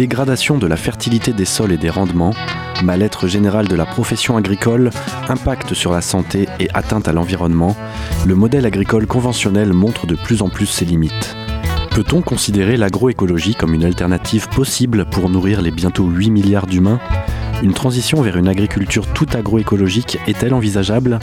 Dégradation 0.00 0.56
de 0.56 0.66
la 0.66 0.78
fertilité 0.78 1.34
des 1.34 1.44
sols 1.44 1.72
et 1.72 1.76
des 1.76 1.90
rendements, 1.90 2.32
mal-être 2.82 3.28
général 3.28 3.68
de 3.68 3.76
la 3.76 3.84
profession 3.84 4.38
agricole, 4.38 4.88
impact 5.28 5.74
sur 5.74 5.92
la 5.92 6.00
santé 6.00 6.48
et 6.58 6.70
atteinte 6.72 7.06
à 7.06 7.12
l'environnement, 7.12 7.76
le 8.26 8.34
modèle 8.34 8.64
agricole 8.64 9.06
conventionnel 9.06 9.74
montre 9.74 10.06
de 10.06 10.14
plus 10.14 10.40
en 10.40 10.48
plus 10.48 10.64
ses 10.64 10.86
limites. 10.86 11.36
Peut-on 11.90 12.22
considérer 12.22 12.78
l'agroécologie 12.78 13.54
comme 13.54 13.74
une 13.74 13.84
alternative 13.84 14.48
possible 14.48 15.04
pour 15.04 15.28
nourrir 15.28 15.60
les 15.60 15.70
bientôt 15.70 16.06
8 16.06 16.30
milliards 16.30 16.66
d'humains? 16.66 16.98
Une 17.62 17.74
transition 17.74 18.22
vers 18.22 18.38
une 18.38 18.48
agriculture 18.48 19.06
toute 19.06 19.34
agroécologique 19.34 20.16
est-elle 20.26 20.54
envisageable? 20.54 21.18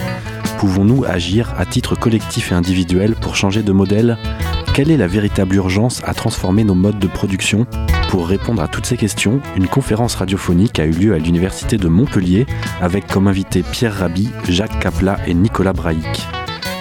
Pouvons-nous 0.59 1.03
agir 1.03 1.51
à 1.57 1.65
titre 1.65 1.95
collectif 1.97 2.51
et 2.51 2.55
individuel 2.55 3.15
pour 3.15 3.35
changer 3.35 3.63
de 3.63 3.71
modèle? 3.71 4.19
Quelle 4.75 4.91
est 4.91 4.97
la 4.97 5.07
véritable 5.07 5.55
urgence 5.55 6.03
à 6.05 6.13
transformer 6.13 6.63
nos 6.63 6.75
modes 6.75 6.99
de 6.99 7.07
production? 7.07 7.65
Pour 8.09 8.27
répondre 8.27 8.61
à 8.61 8.67
toutes 8.67 8.85
ces 8.85 8.97
questions, 8.97 9.41
une 9.55 9.67
conférence 9.67 10.15
radiophonique 10.15 10.79
a 10.79 10.85
eu 10.85 10.91
lieu 10.91 11.13
à 11.13 11.17
l'Université 11.17 11.77
de 11.77 11.87
Montpellier 11.87 12.45
avec 12.81 13.07
comme 13.07 13.27
invités 13.27 13.63
Pierre 13.63 13.95
Rabhi, 13.95 14.29
Jacques 14.49 14.79
Capla 14.79 15.17
et 15.27 15.33
Nicolas 15.33 15.73
Brahic 15.73 16.27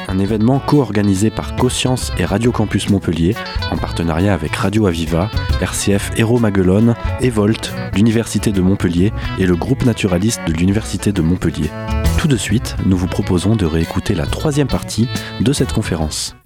un 0.08 0.19
événement 0.19 0.60
co-organisé 0.60 1.30
par 1.30 1.56
Coscience 1.56 2.12
et 2.19 2.24
Radio 2.24 2.52
Campus 2.52 2.88
Montpellier, 2.91 3.34
en 3.70 3.77
partenariat 3.77 4.34
avec 4.34 4.54
Radio 4.54 4.86
Aviva, 4.86 5.30
RCF 5.60 6.12
Héros 6.16 6.38
Maguelone, 6.38 6.94
Evolt, 7.20 7.72
l'Université 7.94 8.52
de 8.52 8.60
Montpellier 8.60 9.12
et 9.38 9.47
le 9.47 9.56
groupe 9.56 9.84
naturaliste 9.84 10.41
de 10.47 10.52
l'Université 10.52 11.12
de 11.12 11.22
Montpellier. 11.22 11.70
Tout 12.19 12.28
de 12.28 12.36
suite, 12.36 12.77
nous 12.86 12.97
vous 12.97 13.08
proposons 13.08 13.56
de 13.56 13.66
réécouter 13.66 14.14
la 14.14 14.27
troisième 14.27 14.69
partie 14.69 15.08
de 15.41 15.52
cette 15.52 15.72
conférence. 15.72 16.36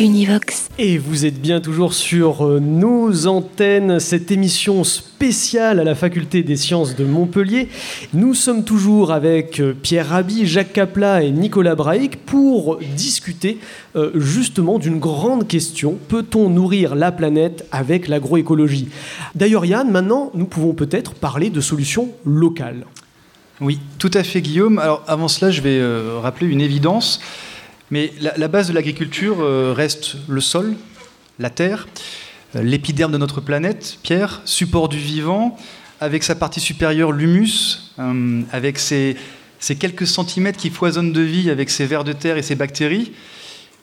Univox. 0.00 0.70
Et 0.78 0.96
vous 0.96 1.26
êtes 1.26 1.42
bien 1.42 1.60
toujours 1.60 1.92
sur 1.92 2.46
euh, 2.46 2.58
nos 2.58 3.26
antennes, 3.26 4.00
cette 4.00 4.30
émission 4.30 4.82
spéciale 4.82 5.78
à 5.78 5.84
la 5.84 5.94
Faculté 5.94 6.42
des 6.42 6.56
sciences 6.56 6.96
de 6.96 7.04
Montpellier. 7.04 7.68
Nous 8.14 8.32
sommes 8.32 8.64
toujours 8.64 9.12
avec 9.12 9.60
euh, 9.60 9.74
Pierre 9.74 10.08
Rabhi, 10.08 10.46
Jacques 10.46 10.72
Capla 10.72 11.22
et 11.22 11.30
Nicolas 11.30 11.74
Brahic 11.74 12.24
pour 12.24 12.78
discuter 12.96 13.58
euh, 13.94 14.10
justement 14.14 14.78
d'une 14.78 14.98
grande 14.98 15.46
question. 15.46 15.98
Peut-on 16.08 16.48
nourrir 16.48 16.94
la 16.94 17.12
planète 17.12 17.66
avec 17.70 18.08
l'agroécologie? 18.08 18.88
D'ailleurs 19.34 19.66
Yann, 19.66 19.90
maintenant 19.90 20.30
nous 20.32 20.46
pouvons 20.46 20.72
peut-être 20.72 21.12
parler 21.12 21.50
de 21.50 21.60
solutions 21.60 22.08
locales. 22.24 22.86
Oui, 23.60 23.78
tout 23.98 24.10
à 24.14 24.22
fait 24.22 24.40
Guillaume. 24.40 24.78
Alors 24.78 25.04
avant 25.06 25.28
cela, 25.28 25.50
je 25.50 25.60
vais 25.60 25.82
rappeler 26.22 26.46
une 26.46 26.62
évidence. 26.62 27.20
Mais 27.90 28.12
la, 28.20 28.48
base 28.48 28.68
de 28.68 28.72
l'agriculture 28.72 29.38
euh, 29.40 29.72
reste 29.76 30.14
le 30.28 30.40
sol, 30.40 30.74
la 31.40 31.50
terre, 31.50 31.88
euh, 32.54 32.62
l'épiderme 32.62 33.10
de 33.10 33.18
notre 33.18 33.40
planète, 33.40 33.98
Pierre, 34.04 34.42
support 34.44 34.88
du 34.88 34.98
vivant, 34.98 35.58
avec 36.00 36.22
sa 36.22 36.36
partie 36.36 36.60
supérieure, 36.60 37.10
l'humus, 37.10 37.92
euh, 37.98 38.42
avec 38.52 38.78
ses, 38.78 39.16
quelques 39.80 40.06
centimètres 40.06 40.58
qui 40.58 40.70
foisonnent 40.70 41.12
de 41.12 41.20
vie 41.20 41.50
avec 41.50 41.68
ses 41.68 41.84
vers 41.84 42.04
de 42.04 42.12
terre 42.12 42.36
et 42.36 42.42
ses 42.42 42.54
bactéries. 42.54 43.12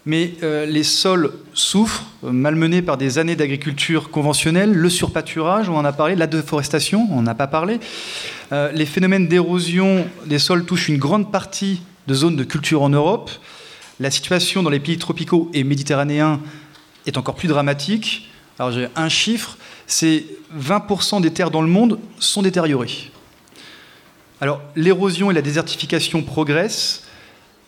Mais 0.05 0.35
les 0.41 0.83
sols 0.83 1.33
souffrent, 1.53 2.05
malmenés 2.23 2.81
par 2.81 2.95
des 2.95 3.17
années 3.17 3.35
d'agriculture 3.35 4.09
conventionnelle, 4.09 4.71
le 4.71 4.89
surpâturage, 4.89 5.67
on 5.67 5.75
en 5.75 5.83
a 5.83 5.91
parlé, 5.91 6.15
la 6.15 6.27
déforestation, 6.27 7.09
on 7.11 7.21
n'a 7.23 7.35
pas 7.35 7.47
parlé. 7.47 7.81
les 8.51 8.85
phénomènes 8.85 9.27
d'érosion 9.27 10.07
des 10.25 10.39
sols 10.39 10.63
touchent 10.63 10.87
une 10.87 10.97
grande 10.97 11.29
partie 11.29 11.81
de 12.07 12.13
zones 12.13 12.37
de 12.37 12.45
culture 12.45 12.83
en 12.83 12.89
Europe. 12.89 13.29
La 13.99 14.11
situation 14.11 14.61
dans 14.61 14.69
les 14.69 14.79
pays 14.79 14.97
tropicaux 14.97 15.49
et 15.53 15.63
méditerranéens 15.63 16.39
est 17.05 17.17
encore 17.17 17.35
plus 17.35 17.47
dramatique. 17.47 18.29
Alors 18.59 18.71
j'ai 18.71 18.87
un 18.95 19.09
chiffre, 19.09 19.57
c'est 19.87 20.25
20% 20.55 21.21
des 21.21 21.31
terres 21.31 21.51
dans 21.51 21.61
le 21.61 21.67
monde 21.67 21.99
sont 22.19 22.41
détériorées. 22.41 23.11
Alors 24.39 24.61
l'érosion 24.75 25.31
et 25.31 25.33
la 25.33 25.41
désertification 25.41 26.21
progressent, 26.21 27.03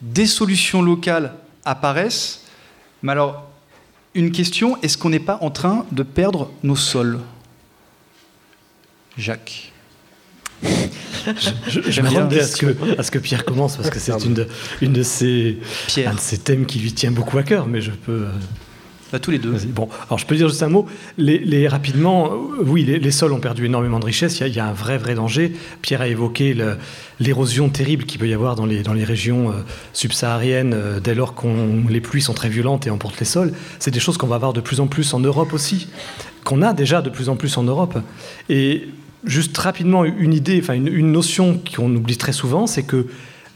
des 0.01 0.27
solutions 0.27 0.81
locales 0.81 1.33
apparaissent, 1.65 2.45
mais 3.01 3.11
alors 3.11 3.49
une 4.13 4.31
question, 4.31 4.79
est-ce 4.81 4.97
qu'on 4.97 5.09
n'est 5.09 5.19
pas 5.19 5.37
en 5.41 5.51
train 5.51 5.85
de 5.91 6.03
perdre 6.03 6.51
nos 6.63 6.75
sols? 6.75 7.19
Jacques 9.17 9.71
je, 11.67 11.81
je, 11.89 12.01
à 12.01 12.43
ce, 12.43 12.57
que, 12.57 12.75
à 12.97 13.03
ce 13.03 13.11
que 13.11 13.19
Pierre 13.19 13.45
commence, 13.45 13.77
parce 13.77 13.89
que 13.89 13.99
c'est 13.99 14.11
une 14.25 14.33
de, 14.33 14.47
une 14.81 14.93
de 14.93 15.03
un 16.05 16.13
de 16.13 16.19
ces 16.19 16.37
thèmes 16.37 16.65
qui 16.65 16.79
lui 16.79 16.93
tient 16.93 17.11
beaucoup 17.11 17.37
à 17.37 17.43
cœur, 17.43 17.67
mais 17.67 17.81
je 17.81 17.91
peux... 17.91 18.27
Bah, 19.11 19.17
tous 19.17 19.31
les 19.31 19.39
deux. 19.39 19.55
Bon, 19.69 19.89
alors 20.07 20.19
je 20.19 20.25
peux 20.27 20.35
dire 20.35 20.47
juste 20.49 20.61
un 20.61 20.69
mot. 20.69 20.85
Les, 21.17 21.67
rapidement, 21.67 22.31
euh, 22.31 22.63
oui, 22.63 22.83
les, 22.83 23.11
sols 23.11 23.33
ont 23.33 23.39
perdu 23.39 23.65
énormément 23.65 23.99
de 23.99 24.05
richesse. 24.05 24.39
Il 24.39 24.53
y, 24.53 24.59
a, 24.59 24.67
un 24.67 24.73
vrai, 24.73 24.99
vrai 24.99 25.15
danger. 25.15 25.53
Pierre 25.81 26.01
a 26.01 26.07
évoqué 26.07 26.55
l'érosion 27.19 27.69
terrible 27.69 28.05
qu'il 28.05 28.19
peut 28.19 28.27
y 28.27 28.33
avoir 28.33 28.55
dans 28.55 28.67
les, 28.67 28.83
dans 28.83 28.93
les 28.93 29.03
régions 29.03 29.49
euh, 29.49 29.53
subsahariennes 29.93 30.73
euh, 30.75 30.99
dès 30.99 31.15
lors 31.15 31.33
que 31.33 31.47
les 31.89 32.01
pluies 32.01 32.21
sont 32.21 32.33
très 32.33 32.49
violentes 32.49 32.85
et 32.85 32.91
emportent 32.91 33.19
les 33.19 33.25
sols. 33.25 33.53
C'est 33.79 33.91
des 33.91 33.99
choses 33.99 34.17
qu'on 34.17 34.27
va 34.27 34.35
avoir 34.35 34.53
de 34.53 34.61
plus 34.61 34.79
en 34.79 34.85
plus 34.85 35.13
en 35.15 35.19
Europe 35.19 35.53
aussi, 35.53 35.87
qu'on 36.43 36.61
a 36.61 36.73
déjà 36.73 37.01
de 37.01 37.09
plus 37.09 37.29
en 37.29 37.35
plus 37.35 37.57
en 37.57 37.63
Europe. 37.63 37.97
Et 38.47 38.89
Juste 39.25 39.57
rapidement, 39.57 40.05
une 40.05 40.33
idée, 40.33 40.59
enfin 40.61 40.75
une, 40.75 41.11
notion 41.11 41.59
qu'on 41.75 41.93
oublie 41.93 42.15
très 42.15 42.31
souvent, 42.31 42.67
c'est 42.67 42.83
que 42.83 43.07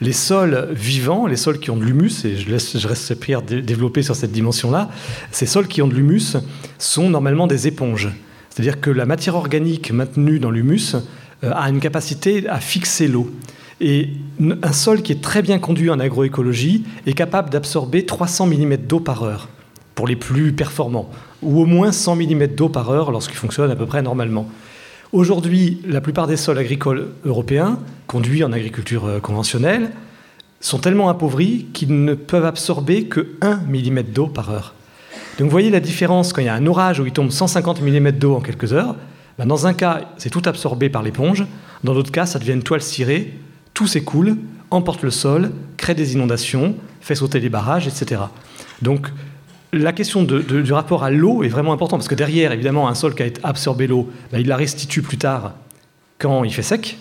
les 0.02 0.12
sols 0.12 0.68
vivants, 0.74 1.26
les 1.26 1.38
sols 1.38 1.60
qui 1.60 1.72
ont 1.72 1.78
de 1.78 1.86
l'humus, 1.86 2.26
et 2.26 2.36
je 2.36 2.50
laisse, 2.50 2.78
je 2.78 2.88
reste 2.88 3.16
Pierre 3.16 3.42
développer 3.42 4.04
sur 4.04 4.16
cette 4.16 4.34
dimension-là, 4.34 4.90
ces 5.32 5.46
sols 5.46 5.68
qui 5.68 5.82
ont 5.82 5.88
de 5.88 5.94
l'humus 5.94 6.36
sont 6.80 7.10
normalement 7.10 7.48
des 7.48 7.68
éponges. 7.68 8.10
C'est-à-dire 8.50 8.82
que 8.82 8.90
la 8.90 9.06
matière 9.06 9.36
organique 9.36 9.92
maintenue 9.92 10.40
dans 10.40 10.52
l'humus 10.52 10.96
euh, 11.44 11.52
a 11.54 11.70
une 11.70 11.80
capacité 11.80 12.48
à 12.50 12.60
fixer 12.60 13.08
l'eau. 13.08 13.32
Et 13.80 14.10
un 14.42 14.74
sol 14.74 15.02
qui 15.02 15.12
est 15.12 15.22
très 15.22 15.42
bien 15.42 15.60
conduit 15.60 15.90
en 15.90 16.00
agroécologie 16.00 16.84
est 17.06 17.14
capable 17.14 17.50
d'absorber 17.50 18.06
300 18.06 18.48
mm 18.48 18.78
d'eau 18.78 19.00
par 19.00 19.24
heure 19.24 19.50
pour 19.96 20.08
les 20.08 20.16
plus 20.16 20.54
performants, 20.54 21.10
ou 21.42 21.62
au 21.62 21.66
moins 21.66 21.92
100 21.92 22.18
mm 22.18 22.48
d'eau 22.48 22.70
par 22.70 22.90
heure 22.90 23.12
lorsqu'il 23.12 23.38
fonctionne 23.38 23.72
à 23.72 23.76
peu 23.76 23.86
près 23.86 24.02
normalement. 24.02 24.50
Aujourd'hui, 25.14 25.80
la 25.88 26.02
plupart 26.02 26.26
des 26.26 26.38
sols 26.38 26.58
agricoles 26.58 27.10
européens, 27.24 27.78
conduits 28.08 28.44
en 28.44 28.52
agriculture 28.52 29.06
euh, 29.06 29.20
conventionnelle, 29.20 29.92
sont 30.60 30.80
tellement 30.80 31.08
appauvris 31.08 31.68
qu'ils 31.72 32.04
ne 32.04 32.16
peuvent 32.16 32.48
absorber 32.48 33.04
que 33.04 33.36
1 33.42 33.58
mm 33.58 34.02
d'eau 34.12 34.26
par 34.26 34.50
heure. 34.50 34.74
Donc 35.38 35.46
vous 35.46 35.52
voyez 35.52 35.70
la 35.70 35.82
différence 35.82 36.34
quand 36.34 36.42
il 36.42 36.46
y 36.46 36.50
a 36.50 36.56
un 36.56 36.66
orage 36.66 37.00
où 37.00 37.06
il 37.06 37.14
tombe 37.14 37.30
150 37.30 37.84
mm 37.84 38.12
d'eau 38.14 38.34
en 38.34 38.42
quelques 38.42 38.74
heures. 38.74 38.96
Ben, 39.38 39.46
dans 39.46 39.68
un 39.68 39.76
cas, 39.76 40.02
c'est 40.18 40.32
tout 40.32 40.42
absorbé 40.46 40.90
par 40.90 41.04
l'éponge. 41.04 41.46
Dans 41.84 41.94
l'autre 41.94 42.12
cas, 42.12 42.26
ça 42.26 42.40
devient 42.40 42.54
une 42.54 42.64
toile 42.64 42.82
cirée. 42.82 43.36
Tout 43.76 43.86
s'écoule, 43.86 44.38
emporte 44.72 45.04
le 45.04 45.12
sol, 45.12 45.52
crée 45.78 45.94
des 45.94 46.14
inondations, 46.14 46.76
fait 47.02 47.14
sauter 47.14 47.40
les 47.40 47.50
barrages, 47.50 47.88
etc. 47.88 48.20
Donc 48.82 49.10
la 49.74 49.92
question 49.92 50.24
du 50.24 50.74
rapport 50.74 51.04
à 51.04 51.12
l'eau 51.12 51.44
est 51.44 51.48
vraiment 51.48 51.74
importante 51.74 52.00
parce 52.00 52.08
que 52.08 52.16
derrière, 52.16 52.52
évidemment, 52.52 52.88
un 52.88 52.96
sol 52.96 53.16
qui 53.16 53.24
a 53.24 53.28
absorbé 53.44 53.88
l'eau, 53.88 54.10
ben, 54.32 54.40
il 54.40 54.48
la 54.48 54.56
restitue 54.56 55.02
plus 55.02 55.18
tard 55.18 55.54
quand 56.20 56.44
il 56.44 56.54
fait 56.54 56.62
sec. 56.62 56.98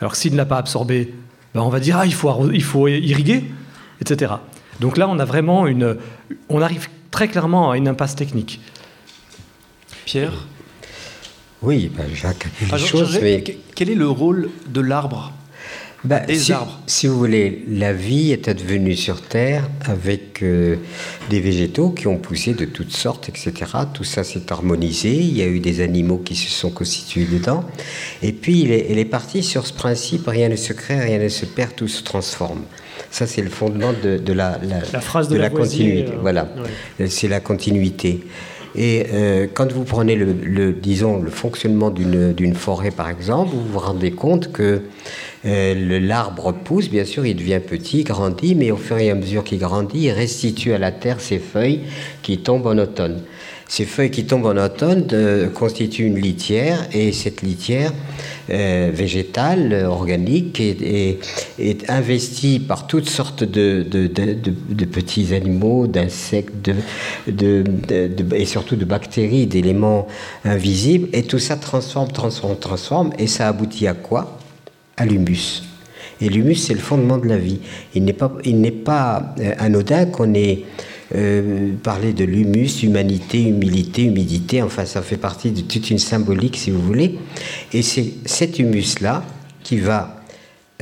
Alors 0.00 0.16
s'il 0.16 0.32
ne 0.32 0.36
l'a 0.36 0.44
pas 0.44 0.58
absorbé, 0.58 1.14
ben, 1.54 1.62
on 1.62 1.68
va 1.68 1.80
dire 1.80 1.96
ah, 1.98 2.06
il 2.06 2.14
faut, 2.14 2.50
il 2.52 2.62
faut 2.62 2.88
irriguer, 2.88 3.44
etc. 4.00 4.32
Donc 4.80 4.96
là, 4.96 5.08
on 5.08 5.18
a 5.18 5.24
vraiment 5.24 5.66
une, 5.66 5.96
on 6.48 6.60
arrive 6.60 6.88
très 7.10 7.28
clairement 7.28 7.70
à 7.70 7.76
une 7.76 7.88
impasse 7.88 8.14
technique. 8.14 8.60
Pierre? 10.04 10.46
Oui, 11.62 11.90
ben, 11.94 12.06
Jacques 12.14 12.46
ah. 12.72 12.76
Quel 13.74 13.90
est 13.90 13.94
le 13.94 14.08
rôle 14.08 14.50
de 14.68 14.80
l'arbre? 14.80 15.32
Bah, 16.04 16.22
si, 16.28 16.52
Si 16.86 17.06
vous 17.06 17.18
voulez, 17.18 17.64
la 17.68 17.92
vie 17.92 18.30
est 18.30 18.48
advenue 18.48 18.94
sur 18.94 19.20
Terre 19.20 19.68
avec 19.84 20.42
euh, 20.42 20.76
des 21.28 21.40
végétaux 21.40 21.90
qui 21.90 22.06
ont 22.06 22.18
poussé 22.18 22.54
de 22.54 22.64
toutes 22.64 22.92
sortes, 22.92 23.28
etc. 23.28 23.52
Tout 23.92 24.04
ça 24.04 24.22
s'est 24.22 24.52
harmonisé. 24.52 25.10
Il 25.10 25.36
y 25.36 25.42
a 25.42 25.46
eu 25.46 25.60
des 25.60 25.80
animaux 25.80 26.18
qui 26.18 26.36
se 26.36 26.50
sont 26.50 26.70
constitués 26.70 27.24
dedans. 27.24 27.64
Et 28.22 28.32
puis, 28.32 28.70
elle 28.70 28.98
est, 28.98 29.04
partie 29.04 29.42
sur 29.42 29.66
ce 29.66 29.72
principe 29.72 30.28
rien 30.28 30.48
ne 30.48 30.56
se 30.56 30.72
crée, 30.72 31.00
rien 31.00 31.18
ne 31.18 31.28
se 31.28 31.46
perd, 31.46 31.74
tout 31.74 31.88
se 31.88 32.02
transforme. 32.02 32.62
Ça, 33.10 33.26
c'est 33.26 33.42
le 33.42 33.50
fondement 33.50 33.92
de, 33.92 34.32
la, 34.32 34.58
phrase 35.00 35.28
de, 35.28 35.36
la, 35.36 35.50
continuité. 35.50 36.12
Euh, 36.12 36.18
voilà, 36.20 36.48
c'est 37.08 37.28
la 37.28 37.40
continuité. 37.40 38.20
Et 38.80 39.06
euh, 39.12 39.48
quand 39.52 39.72
vous 39.72 39.82
prenez 39.82 40.14
le, 40.14 40.72
disons, 40.72 41.20
le 41.20 41.30
fonctionnement 41.30 41.90
d'une 41.90 42.54
forêt, 42.54 42.92
par 42.92 43.10
exemple, 43.10 43.50
vous 43.52 43.72
vous 43.72 43.78
rendez 43.80 44.12
compte 44.12 44.52
que 44.52 44.82
euh, 45.44 45.98
l'arbre 46.00 46.52
pousse, 46.52 46.88
bien 46.88 47.04
sûr, 47.04 47.26
il 47.26 47.34
devient 47.34 47.58
petit, 47.58 48.04
grandit, 48.04 48.54
mais 48.54 48.70
au 48.70 48.76
fur 48.76 48.96
et 48.98 49.10
à 49.10 49.16
mesure 49.16 49.42
qu'il 49.42 49.58
grandit, 49.58 50.02
il 50.02 50.10
restitue 50.12 50.74
à 50.74 50.78
la 50.78 50.92
terre 50.92 51.18
ses 51.20 51.40
feuilles 51.40 51.80
qui 52.22 52.38
tombent 52.38 52.68
en 52.68 52.78
automne. 52.78 53.20
Ces 53.68 53.84
feuilles 53.84 54.10
qui 54.10 54.24
tombent 54.24 54.46
en 54.46 54.56
automne 54.56 55.06
euh, 55.12 55.50
constituent 55.50 56.06
une 56.06 56.18
litière 56.18 56.88
et 56.90 57.12
cette 57.12 57.42
litière 57.42 57.92
euh, 58.48 58.90
végétale, 58.92 59.84
organique, 59.86 60.58
est, 60.58 61.18
investie 61.90 62.60
par 62.60 62.86
toutes 62.86 63.10
sortes 63.10 63.44
de, 63.44 63.82
petits 64.90 65.34
animaux, 65.34 65.86
d'insectes 65.86 66.70
et 67.28 68.44
surtout 68.46 68.76
de 68.76 68.86
bactéries, 68.86 69.46
d'éléments 69.46 70.08
invisibles. 70.46 71.10
Et 71.12 71.24
tout 71.24 71.38
ça 71.38 71.56
transforme, 71.56 72.10
transforme, 72.10 72.56
transforme. 72.56 73.10
Et 73.18 73.26
ça 73.26 73.48
aboutit 73.48 73.86
à 73.86 73.92
quoi? 73.92 74.38
À 74.96 75.04
l'humus. 75.04 75.62
Et 76.22 76.30
l'humus, 76.30 76.56
c'est 76.56 76.74
le 76.74 76.80
fondement 76.80 77.18
de 77.18 77.28
la 77.28 77.36
vie. 77.36 77.60
Il 77.94 78.04
n'est 78.04 78.14
pas, 78.14 78.32
pas 78.84 79.34
euh, 79.40 79.52
anodin 79.58 80.06
qu'on 80.06 80.32
ait 80.32 80.64
euh, 81.14 81.72
parler 81.82 82.12
de 82.12 82.24
l'humus, 82.24 82.82
humanité, 82.82 83.42
humilité, 83.42 84.02
humidité, 84.02 84.62
enfin 84.62 84.84
ça 84.84 85.00
fait 85.00 85.16
partie 85.16 85.52
de 85.52 85.62
toute 85.62 85.90
une 85.90 85.98
symbolique 85.98 86.56
si 86.56 86.70
vous 86.70 86.82
voulez. 86.82 87.18
Et 87.72 87.82
c'est 87.82 88.12
cet 88.26 88.58
humus-là 88.58 89.24
qui 89.62 89.78
va 89.78 90.20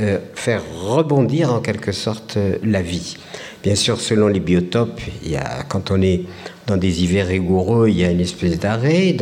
euh, 0.01 0.19
faire 0.35 0.63
rebondir 0.83 1.53
en 1.53 1.61
quelque 1.61 1.93
sorte 1.93 2.37
euh, 2.37 2.57
la 2.65 2.83
vie. 2.83 3.17
Bien 3.63 3.77
sûr, 3.77 4.01
selon 4.01 4.27
les 4.27 4.41
biotopes, 4.41 5.01
il 5.25 5.31
y 5.31 5.37
a, 5.37 5.63
quand 5.69 5.91
on 5.91 6.03
est 6.03 6.23
dans 6.67 6.77
des 6.77 7.05
hivers 7.05 7.29
rigoureux, 7.29 7.89
il 7.89 7.97
y 7.97 8.05
a 8.05 8.11
une 8.11 8.21
espèce 8.21 8.59
d'arrêt. 8.59 9.17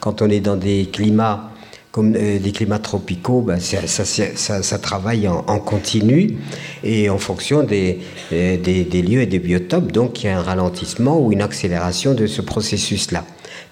Quand 0.00 0.22
on 0.22 0.28
est 0.28 0.40
dans 0.40 0.56
des 0.56 0.88
climats 0.92 1.53
comme 1.94 2.16
euh, 2.16 2.40
des 2.40 2.50
climats 2.50 2.80
tropicaux, 2.80 3.40
ben, 3.40 3.60
ça, 3.60 4.78
travaille 4.80 5.28
en, 5.28 5.58
continu 5.60 6.38
et 6.82 7.08
en 7.08 7.18
fonction 7.18 7.62
des, 7.62 8.00
euh, 8.32 8.56
des, 8.56 8.82
des, 8.82 9.00
lieux 9.00 9.20
et 9.20 9.26
des 9.26 9.38
biotopes. 9.38 9.92
Donc 9.92 10.20
il 10.20 10.26
y 10.26 10.28
a 10.28 10.36
un 10.36 10.42
ralentissement 10.42 11.20
ou 11.20 11.30
une 11.30 11.40
accélération 11.40 12.12
de 12.12 12.26
ce 12.26 12.42
processus-là. 12.42 13.24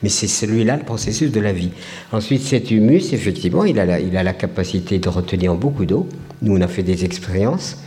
Mais 0.05 0.09
c'est 0.09 0.29
celui-là 0.29 0.77
le 0.77 0.85
processus 0.85 1.33
de 1.33 1.41
la 1.41 1.53
vie. 1.53 1.71
Ensuite, 2.13 2.43
cet 2.43 2.71
humus, 2.71 3.13
effectivement, 3.13 3.65
il 3.65 3.81
a 3.81 3.87
la, 3.87 3.99
il 3.99 4.17
a 4.17 4.23
la 4.23 4.35
capacité 4.35 5.01
de 5.01 5.09
retenir 5.09 5.57
beaucoup 5.57 5.85
d'eau. 5.85 6.09
Nous, 6.43 6.57
on 6.57 6.61
a 6.61 6.69
fait 6.69 6.85
des 6.85 7.05
expériences. 7.05 7.79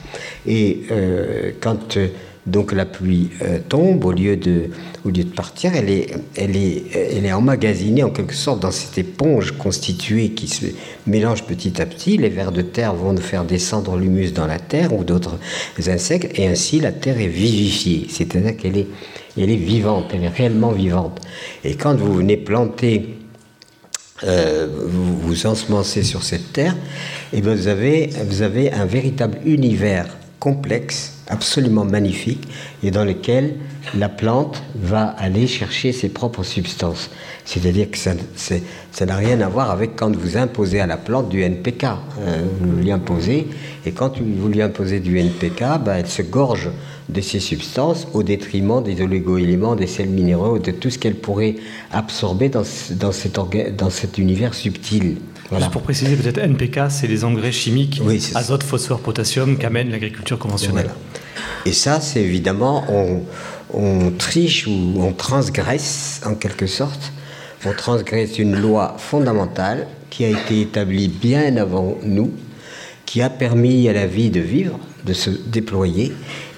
Et 0.45 0.81
euh, 0.91 1.51
quand 1.61 1.97
donc 2.45 2.71
la 2.71 2.85
pluie 2.85 3.29
euh, 3.41 3.59
tombe, 3.67 4.05
au 4.05 4.11
lieu, 4.11 4.37
de, 4.37 4.69
au 5.03 5.09
lieu 5.09 5.23
de 5.23 5.33
partir, 5.33 5.75
elle 5.75 5.89
est, 5.89 6.13
elle, 6.35 6.55
est, 6.55 6.83
elle 6.93 7.25
est 7.25 7.33
emmagasinée 7.33 8.03
en 8.03 8.11
quelque 8.11 8.35
sorte 8.35 8.59
dans 8.59 8.71
cette 8.71 8.97
éponge 8.97 9.53
constituée 9.53 10.29
qui 10.29 10.47
se 10.47 10.65
mélange 11.07 11.43
petit 11.43 11.81
à 11.81 11.85
petit. 11.85 12.17
Les 12.17 12.29
vers 12.29 12.51
de 12.51 12.61
terre 12.61 12.93
vont 12.93 13.15
faire 13.17 13.45
descendre 13.45 13.97
l'humus 13.97 14.31
dans 14.31 14.45
la 14.47 14.59
terre 14.59 14.93
ou 14.93 15.03
d'autres 15.03 15.39
insectes, 15.87 16.37
et 16.37 16.47
ainsi 16.47 16.79
la 16.79 16.91
terre 16.91 17.19
est 17.19 17.27
vivifiée, 17.27 18.07
c'est-à-dire 18.09 18.55
qu'elle 18.57 18.77
est, 18.77 18.87
elle 19.37 19.49
est 19.49 19.55
vivante, 19.55 20.11
elle 20.13 20.23
est 20.23 20.29
réellement 20.29 20.71
vivante. 20.71 21.21
Et 21.63 21.75
quand 21.75 21.95
vous 21.95 22.13
venez 22.13 22.37
planter 22.37 23.17
euh, 24.23 24.67
vous, 24.87 25.17
vous 25.19 25.45
ensemencez 25.45 26.03
sur 26.03 26.23
cette 26.23 26.53
terre, 26.53 26.75
et 27.33 27.41
bien 27.41 27.55
vous, 27.55 27.67
avez, 27.67 28.11
vous 28.27 28.43
avez 28.43 28.71
un 28.71 28.85
véritable 28.85 29.39
univers 29.45 30.07
complexe 30.39 31.13
absolument 31.27 31.85
magnifique 31.85 32.47
et 32.83 32.91
dans 32.91 33.03
lequel 33.03 33.55
la 33.97 34.09
plante 34.09 34.61
va 34.75 35.07
aller 35.17 35.47
chercher 35.47 35.91
ses 35.91 36.09
propres 36.09 36.43
substances. 36.43 37.09
C'est-à-dire 37.45 37.89
que 37.91 37.97
ça, 37.97 39.05
n'a 39.05 39.15
rien 39.15 39.41
à 39.41 39.47
voir 39.47 39.71
avec 39.71 39.95
quand 39.95 40.15
vous 40.15 40.37
imposez 40.37 40.79
à 40.79 40.87
la 40.87 40.97
plante 40.97 41.29
du 41.29 41.41
NPK. 41.41 41.85
Euh, 42.19 42.43
vous 42.59 42.75
lui 42.75 42.91
imposez, 42.91 43.47
et 43.85 43.91
quand 43.91 44.19
vous 44.19 44.47
lui 44.49 44.61
imposez 44.61 44.99
du 44.99 45.19
NPK, 45.19 45.63
ben, 45.83 45.97
elle 45.97 46.07
se 46.07 46.21
gorge 46.21 46.69
de 47.09 47.21
ces 47.21 47.39
substances 47.39 48.07
au 48.13 48.23
détriment 48.23 48.81
des 48.81 49.01
oligo-éléments, 49.01 49.75
des 49.75 49.87
sels 49.87 50.09
minéraux, 50.09 50.57
de 50.57 50.71
tout 50.71 50.89
ce 50.89 50.97
qu'elle 50.97 51.15
pourrait 51.15 51.55
absorber 51.91 52.49
dans 52.49 52.63
cet 52.63 54.17
univers 54.17 54.55
subtil. 54.55 55.17
Juste 55.51 55.71
pour 55.71 55.83
préciser, 55.83 56.15
peut-être 56.15 56.39
NPK, 56.39 56.89
c'est 56.89 57.07
les 57.07 57.23
engrais 57.23 57.51
chimiques, 57.51 58.01
azote, 58.33 58.63
phosphore, 58.63 58.99
potassium, 58.99 59.57
qu'amène 59.57 59.91
l'agriculture 59.91 60.39
conventionnelle. 60.39 60.89
Et 61.65 61.71
ça, 61.71 61.99
c'est 61.99 62.21
évidemment, 62.21 62.83
on, 62.89 63.21
on, 63.73 64.11
triche 64.11 64.65
ou 64.67 64.95
on 64.97 65.13
transgresse 65.13 66.21
en 66.25 66.35
quelque 66.35 66.65
sorte. 66.65 67.11
On 67.65 67.73
transgresse 67.73 68.39
une 68.39 68.55
loi 68.55 68.95
fondamentale 68.97 69.87
qui 70.09 70.25
a 70.25 70.29
été 70.29 70.61
établie 70.61 71.07
bien 71.07 71.57
avant 71.57 71.97
nous, 72.03 72.31
qui 73.05 73.21
a 73.21 73.29
permis 73.29 73.87
à 73.87 73.93
la 73.93 74.07
vie 74.07 74.29
de 74.29 74.39
vivre, 74.39 74.79
de 75.05 75.13
se 75.13 75.29
déployer, 75.29 76.11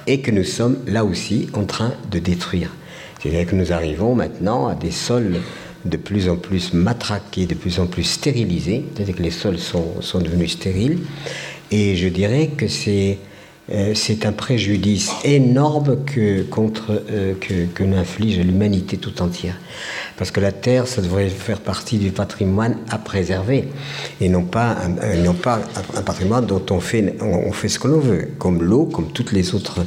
et 0.06 0.22
que 0.22 0.32
nous 0.32 0.44
sommes 0.44 0.78
là 0.88 1.04
aussi 1.04 1.48
en 1.54 1.66
train 1.66 1.94
de 2.12 2.20
détruire. 2.20 2.72
C'est-à-dire 3.20 3.48
que 3.48 3.56
nous 3.56 3.74
arrivons 3.74 4.16
maintenant 4.16 4.68
à 4.68 4.76
des 4.76 4.92
sols 4.92 5.38
de 5.86 5.98
plus 5.98 6.30
en 6.30 6.36
plus 6.36 6.74
matraqués, 6.74 7.46
de 7.46 7.56
plus 7.56 7.80
en 7.80 7.88
plus 7.88 8.04
stérilisés, 8.04 8.86
c'est-à-dire 8.94 9.16
que 9.16 9.24
les 9.24 9.32
sols 9.32 9.60
sont, 9.60 10.02
sont, 10.02 10.20
devenus 10.20 10.54
stériles. 10.54 11.00
Et 11.72 11.96
je 11.96 12.08
dirais 12.08 12.52
que 12.56 12.68
c'est 12.68 13.18
euh, 13.72 13.94
un 14.24 14.32
préjudice 14.32 15.12
énorme 15.26 16.04
que, 16.06 16.44
contre, 16.44 17.04
euh, 17.12 17.34
que, 17.40 17.66
que 17.66 17.84
n'inflige 17.84 18.40
l'humanité 18.40 18.98
tout 18.98 19.22
entière. 19.22 19.56
Parce 20.18 20.32
que 20.32 20.40
la 20.40 20.52
terre, 20.52 20.88
ça 20.88 21.02
devrait 21.02 21.30
faire 21.30 21.60
partie 21.60 21.98
du 21.98 22.12
patrimoine 22.12 22.78
à 22.90 22.98
préserver, 22.98 23.68
et 24.22 24.30
non 24.30 24.44
pas 24.44 24.78
un, 25.02 25.18
non 25.18 25.34
pas 25.34 25.60
un 25.96 26.02
patrimoine 26.02 26.46
dont 26.46 26.64
on 26.70 26.80
fait, 26.80 27.16
on, 27.22 27.52
fait 27.52 27.68
ce 27.68 27.78
que 27.78 27.88
l'on 27.88 28.00
veut, 28.00 28.30
comme 28.40 28.64
l'eau, 28.64 28.86
comme 28.86 29.12
toutes 29.12 29.34
les 29.34 29.54
autres, 29.54 29.82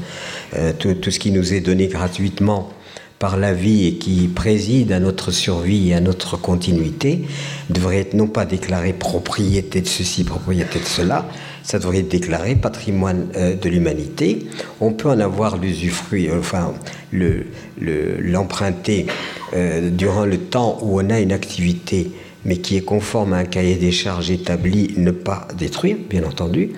euh, 0.57 0.73
tout, 0.79 1.11
ce 1.11 1.19
qui 1.19 1.33
nous 1.33 1.55
est 1.55 1.61
donné 1.61 1.89
gratuitement 1.89 2.71
par 3.21 3.37
la 3.37 3.53
vie 3.53 3.87
et 3.87 3.95
qui 3.97 4.29
préside 4.29 4.93
à 4.93 4.99
notre 4.99 5.31
survie 5.31 5.91
et 5.91 5.95
à 5.95 6.01
notre 6.01 6.39
continuité, 6.39 7.21
devrait 7.69 7.99
être 7.99 8.15
non 8.15 8.27
pas 8.27 8.47
déclaré 8.47 8.95
propriété 8.95 9.83
de 9.83 9.87
ceci, 9.87 10.25
propriété 10.25 10.81
de 10.81 10.87
cela, 10.87 11.29
ça 11.63 11.79
devrait 11.79 11.99
être 11.99 12.09
déclaré 12.09 12.57
patrimoine 12.57 13.29
euh, 13.37 13.55
de 13.55 13.69
l'humanité. 13.69 14.47
On 14.81 14.93
peut 14.93 15.11
en 15.11 15.21
avoir 15.21 15.59
l'usufruit, 15.59 16.31
enfin 16.33 16.73
l'emprunter 17.13 19.07
le, 19.53 19.59
euh, 19.59 19.91
durant 19.91 20.25
le 20.25 20.39
temps 20.39 20.79
où 20.81 20.99
on 20.99 21.11
a 21.11 21.21
une 21.21 21.33
activité 21.33 22.11
mais 22.45 22.57
qui 22.57 22.77
est 22.77 22.83
conforme 22.83 23.35
à 23.35 23.39
un 23.39 23.45
cahier 23.45 23.77
des 23.77 23.93
charges 23.93 24.31
établi, 24.31 24.95
ne 24.97 25.11
pas 25.11 25.47
détruire, 25.59 25.97
bien 26.09 26.25
entendu. 26.25 26.71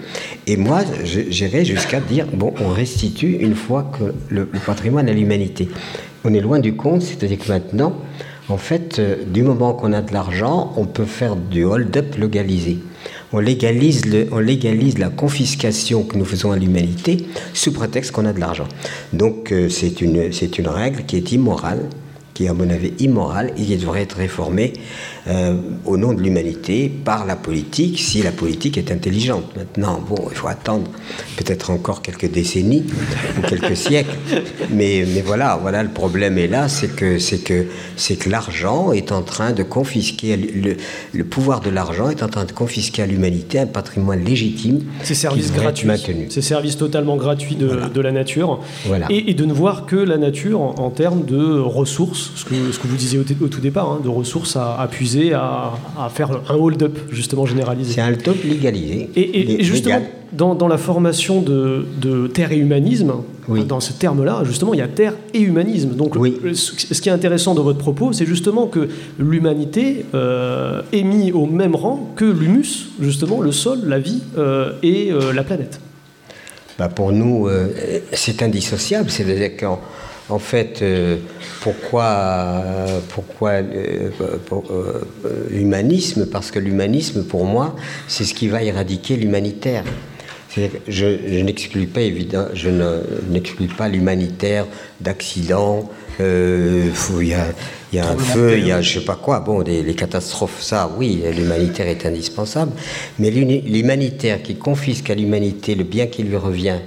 Et 0.47 0.57
moi, 0.57 0.81
j'irais 1.05 1.65
jusqu'à 1.65 2.01
dire, 2.01 2.27
bon, 2.33 2.53
on 2.61 2.69
restitue 2.69 3.37
une 3.41 3.55
fois 3.55 3.91
que 3.97 4.13
le, 4.29 4.47
patrimoine 4.47 5.09
à 5.09 5.13
l'humanité. 5.13 5.69
On 6.25 6.33
est 6.35 6.41
loin 6.41 6.61
du 6.61 6.75
compte, 6.75 7.03
c'est-à-dire 7.03 7.39
que 7.39 7.49
maintenant, 7.49 7.95
en 8.49 8.57
fait, 8.57 8.99
euh, 8.99 9.17
du 9.27 9.43
moment 9.43 9.73
qu'on 9.73 9.93
a 9.93 10.03
de 10.03 10.13
l'argent, 10.13 10.73
on 10.77 10.85
peut 10.85 11.05
faire 11.05 11.35
du 11.35 11.65
hold-up 11.65 12.17
localisé. 12.17 12.79
On 13.33 13.41
légalise, 13.41 14.05
le, 14.07 14.29
on 14.31 14.39
légalise 14.39 14.99
la 14.99 15.09
confiscation 15.09 16.05
que 16.05 16.17
nous 16.17 16.25
faisons 16.25 16.53
à 16.53 16.57
l'humanité 16.57 17.27
sous 17.55 17.73
prétexte 17.73 18.13
qu'on 18.13 18.27
a 18.27 18.33
de 18.33 18.39
l'argent. 18.41 18.69
Donc 19.13 19.53
euh, 19.53 19.69
c'est 19.69 20.01
une, 20.01 20.31
une 20.59 20.69
règle 20.69 21.05
qui 21.07 21.17
est 21.17 21.33
immorale, 21.33 21.89
qui 22.35 22.45
est 22.45 22.49
à 22.49 22.55
mon 22.55 22.71
avis 22.71 22.93
immorale 22.99 23.53
et 23.57 23.63
qui 23.65 23.77
devrait 23.77 24.03
être 24.03 24.17
réformée 24.17 24.75
euh, 25.29 25.55
au 25.85 25.97
nom 25.97 26.13
de 26.15 26.21
l'humanité 26.21 26.89
par 26.89 27.27
la 27.27 27.37
politique, 27.37 28.01
si 28.01 28.23
la 28.23 28.33
politique 28.33 28.77
est 28.77 28.91
intelligente. 28.91 29.45
Maintenant, 29.57 30.01
bon, 30.05 30.17
il 30.31 30.37
faut 30.37 30.49
attendre 30.49 30.91
peut-être 31.37 31.71
encore 31.71 32.03
quelques 32.03 32.29
décennies 32.29 32.85
ou 33.39 33.47
quelques 33.47 33.77
siècles, 33.87 34.17
mais, 34.71 35.05
mais 35.15 35.21
voilà, 35.21 35.57
voilà, 35.63 35.85
le 35.85 35.91
problème 35.91 36.39
est 36.39 36.49
là, 36.49 36.69
c'est 36.69 36.97
que 36.97 37.21
c'est 37.21 37.39
que 37.39 37.67
c'est 37.97 38.17
que 38.17 38.31
l'argent 38.31 38.91
est 38.91 39.13
en 39.13 39.23
train 39.23 39.53
de 39.53 39.63
confisquer 39.63 40.37
le, 40.37 40.77
le 41.13 41.25
pouvoir 41.25 41.61
de 41.61 41.71
l'argent 41.71 42.11
est 42.11 42.25
en 42.25 42.29
train 42.29 42.45
de 42.45 42.51
confisquer 42.51 43.03
à 43.03 43.07
l'humanité 43.07 43.61
un 43.61 43.67
patrimoine 43.67 44.25
légitime. 44.25 44.81
Ces 45.05 45.15
services 45.15 45.53
gratuits, 45.53 45.89
ces 46.31 46.43
services 46.43 46.77
totalement 46.77 47.17
gratuits 47.17 47.55
de, 47.55 47.89
de 47.95 48.01
la 48.01 48.11
nature, 48.11 48.61
voilà. 48.87 49.07
et, 49.09 49.35
de 49.35 49.45
ne 49.45 49.53
voir 49.53 49.87
que 49.87 49.95
la 49.95 50.19
nature 50.19 50.61
en, 50.61 50.91
termes 50.91 51.25
de 51.25 51.61
ressources, 51.61 52.33
ce 52.35 52.45
que, 52.45 52.73
ce 52.73 52.79
que 52.81 52.89
vous 52.89 52.97
disiez 52.97 53.19
au, 53.19 53.23
tout 53.23 53.61
départ, 53.61 53.89
hein, 53.89 54.01
de 54.03 54.09
ressources 54.09 54.57
à, 54.57 54.81
à 54.81 54.89
puiser 54.89 55.12
à, 55.33 55.73
faire 56.11 56.31
un 56.49 56.55
hold-up 56.55 56.99
justement 57.11 57.47
généralisé. 57.47 57.95
C'est 57.95 58.01
un 58.01 58.09
hold-up 58.09 58.37
légalisé. 58.45 59.11
Et, 59.17 59.63
justement, 59.63 60.03
dans, 60.33 60.69
la 60.69 60.79
formation 60.79 61.43
de, 61.43 62.27
terre 62.33 62.53
et 62.53 62.57
humanisme, 62.57 63.13
dans 63.69 63.81
ce 63.81 63.93
terme-là, 63.93 64.43
justement, 64.45 64.75
il 64.75 64.79
y 64.79 64.83
a 64.83 64.89
terre 64.89 65.15
et 65.35 65.41
humanisme. 65.41 65.95
Donc, 65.95 66.17
ce 66.55 67.01
qui 67.01 67.09
est 67.09 67.13
intéressant 67.13 67.55
dans 67.55 67.63
votre 67.63 67.79
propos, 67.79 68.13
c'est 68.13 68.27
justement 68.27 68.67
que 68.67 68.89
l'humanité 69.19 70.07
euh, 70.15 70.83
est 70.93 71.03
mise 71.03 71.33
au 71.33 71.47
même 71.47 71.75
rang 71.75 72.13
que 72.17 72.25
l'humus, 72.25 72.91
justement, 73.01 73.41
le 73.41 73.53
sol, 73.53 73.81
la 73.87 73.99
vie 73.99 74.23
euh, 74.39 74.73
et 74.83 75.13
euh, 75.13 75.33
la 75.33 75.45
planète. 75.45 75.81
Bah 76.79 76.89
pour 76.89 77.13
nous, 77.13 77.49
c'est 78.13 78.43
indissociable. 78.43 79.11
C'est-à-dire 79.11 79.57
En 80.29 80.39
fait, 80.39 80.85
pourquoi, 81.61 82.63
pourquoi 83.09 83.61
humanisme 85.51 86.27
Parce 86.27 86.51
que 86.51 86.59
l'humanisme, 86.59 87.25
pour 87.25 87.45
moi, 87.45 87.75
c'est 88.09 88.25
ce 88.25 88.33
qui 88.33 88.49
va 88.49 88.63
éradiquer 88.63 89.17
l'humanitaire. 89.17 89.85
Je, 90.87 91.41
n'exclus 91.43 91.87
pas 91.87 92.03
évidemment, 92.03 92.49
je 92.53 92.69
n'exclus 93.31 93.69
pas 93.69 93.89
l'humanitaire 93.89 94.67
d'accidents. 95.01 95.91
Euh, 96.21 96.91
il 97.21 97.29
y 97.29 97.35
a, 97.35 97.47
y 97.93 97.99
a 97.99 98.11
un 98.11 98.19
feu, 98.19 98.59
il 98.59 98.67
y 98.67 98.73
a 98.73 98.83
je 98.83 98.99
sais 98.99 99.05
pas 99.05 99.17
quoi. 99.17 99.41
Bon, 99.41 99.61
les, 99.61 99.95
catastrophes, 99.95 100.61
ça, 100.61 100.91
oui, 100.99 101.23
l'humanitaire 101.35 101.89
est 101.89 102.05
indispensable. 102.05 102.73
Mais 103.19 103.31
l'humanitaire 103.31 104.43
qui 104.43 104.57
confisque 104.57 105.09
à 105.09 105.15
l'humanité 105.15 105.75
le 105.75 105.85
bien 105.85 106.07
qui 106.07 106.23
lui 106.23 106.37
revient 106.37 106.81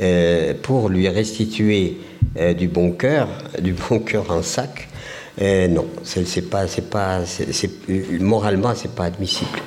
euh, 0.00 0.52
pour 0.60 0.90
lui 0.90 1.08
restituer 1.08 1.96
euh, 1.96 2.13
du 2.56 2.68
bon 2.68 2.92
cœur, 2.92 3.28
du 3.60 3.72
bon 3.72 4.00
cœur 4.00 4.30
en 4.30 4.42
sac, 4.42 4.88
non, 5.40 5.86
c'est 6.02 6.48
pas, 6.50 6.68
c'est 6.68 6.90
pas, 6.90 7.24
c'est, 7.26 7.70
moralement, 8.20 8.74
c'est 8.74 8.94
pas 8.94 9.04
admissible. 9.04 9.58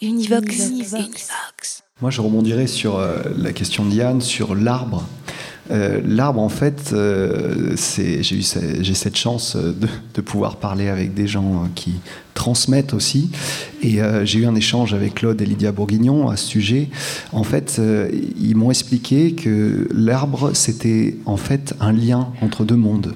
Univox. 0.00 0.68
Univox. 0.68 1.82
Moi, 2.00 2.12
je 2.12 2.20
rebondirais 2.20 2.68
sur 2.68 2.96
euh, 2.96 3.18
la 3.36 3.52
question 3.52 3.84
de 3.84 3.92
Yann, 3.92 4.20
sur 4.20 4.54
l'arbre. 4.54 5.04
Euh, 5.70 6.00
l'arbre, 6.04 6.40
en 6.40 6.48
fait, 6.48 6.90
euh, 6.92 7.76
j'ai 7.76 8.94
cette 8.94 9.16
chance 9.16 9.56
de, 9.56 10.20
pouvoir 10.20 10.56
parler 10.56 10.88
avec 10.88 11.14
des 11.14 11.26
gens 11.26 11.68
qui 11.74 11.94
transmettent 12.34 12.94
aussi. 12.94 13.30
Et 13.82 13.98
j'ai 14.24 14.40
eu 14.40 14.46
un 14.46 14.54
échange 14.54 14.94
avec 14.94 15.14
Claude 15.14 15.40
et 15.40 15.46
Lydia 15.46 15.72
Bourguignon 15.72 16.28
à 16.28 16.36
ce 16.36 16.46
sujet. 16.46 16.88
En 17.32 17.44
fait, 17.44 17.80
ils 18.38 18.56
m'ont 18.56 18.70
expliqué 18.70 19.32
que 19.32 19.88
l'arbre, 19.94 20.50
c'était 20.54 21.16
en 21.24 21.36
fait 21.36 21.74
un 21.80 21.92
lien 21.92 22.28
entre 22.42 22.64
deux 22.64 22.76
mondes. 22.76 23.14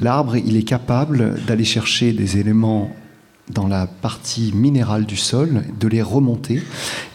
L'arbre, 0.00 0.36
il 0.36 0.56
est 0.56 0.64
capable 0.64 1.36
d'aller 1.46 1.64
chercher 1.64 2.12
des 2.12 2.38
éléments 2.38 2.90
dans 3.50 3.66
la 3.66 3.86
partie 3.86 4.52
minérale 4.54 5.04
du 5.04 5.16
sol, 5.16 5.64
de 5.78 5.88
les 5.88 6.02
remonter 6.02 6.62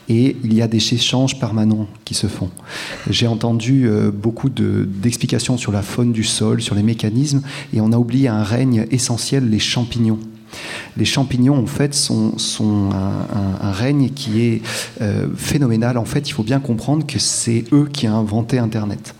et 0.09 0.37
il 0.43 0.53
y 0.53 0.61
a 0.61 0.67
des 0.67 0.93
échanges 0.93 1.39
permanents 1.39 1.87
qui 2.05 2.13
se 2.13 2.27
font. 2.27 2.49
J'ai 3.09 3.27
entendu 3.27 3.87
euh, 3.87 4.11
beaucoup 4.11 4.49
d'explications 4.49 5.57
sur 5.57 5.71
la 5.71 5.81
faune 5.81 6.13
du 6.13 6.23
sol, 6.23 6.61
sur 6.61 6.75
les 6.75 6.83
mécanismes, 6.83 7.41
et 7.73 7.81
on 7.81 7.91
a 7.91 7.97
oublié 7.97 8.27
un 8.27 8.43
règne 8.43 8.87
essentiel, 8.89 9.49
les 9.49 9.59
champignons. 9.59 10.19
Les 10.95 11.05
champignons, 11.05 11.61
en 11.61 11.67
fait, 11.67 11.93
sont, 11.93 12.33
un, 12.93 13.71
règne 13.71 14.09
qui 14.09 14.41
est 14.41 14.61
euh, 15.01 15.27
phénoménal. 15.35 15.97
En 15.97 16.05
fait, 16.05 16.29
il 16.29 16.31
faut 16.31 16.43
bien 16.43 16.59
comprendre 16.59 17.05
que 17.05 17.19
c'est 17.19 17.65
eux 17.73 17.89
qui 17.91 18.07
ont 18.07 18.17
inventé 18.17 18.57
Internet 18.57 19.13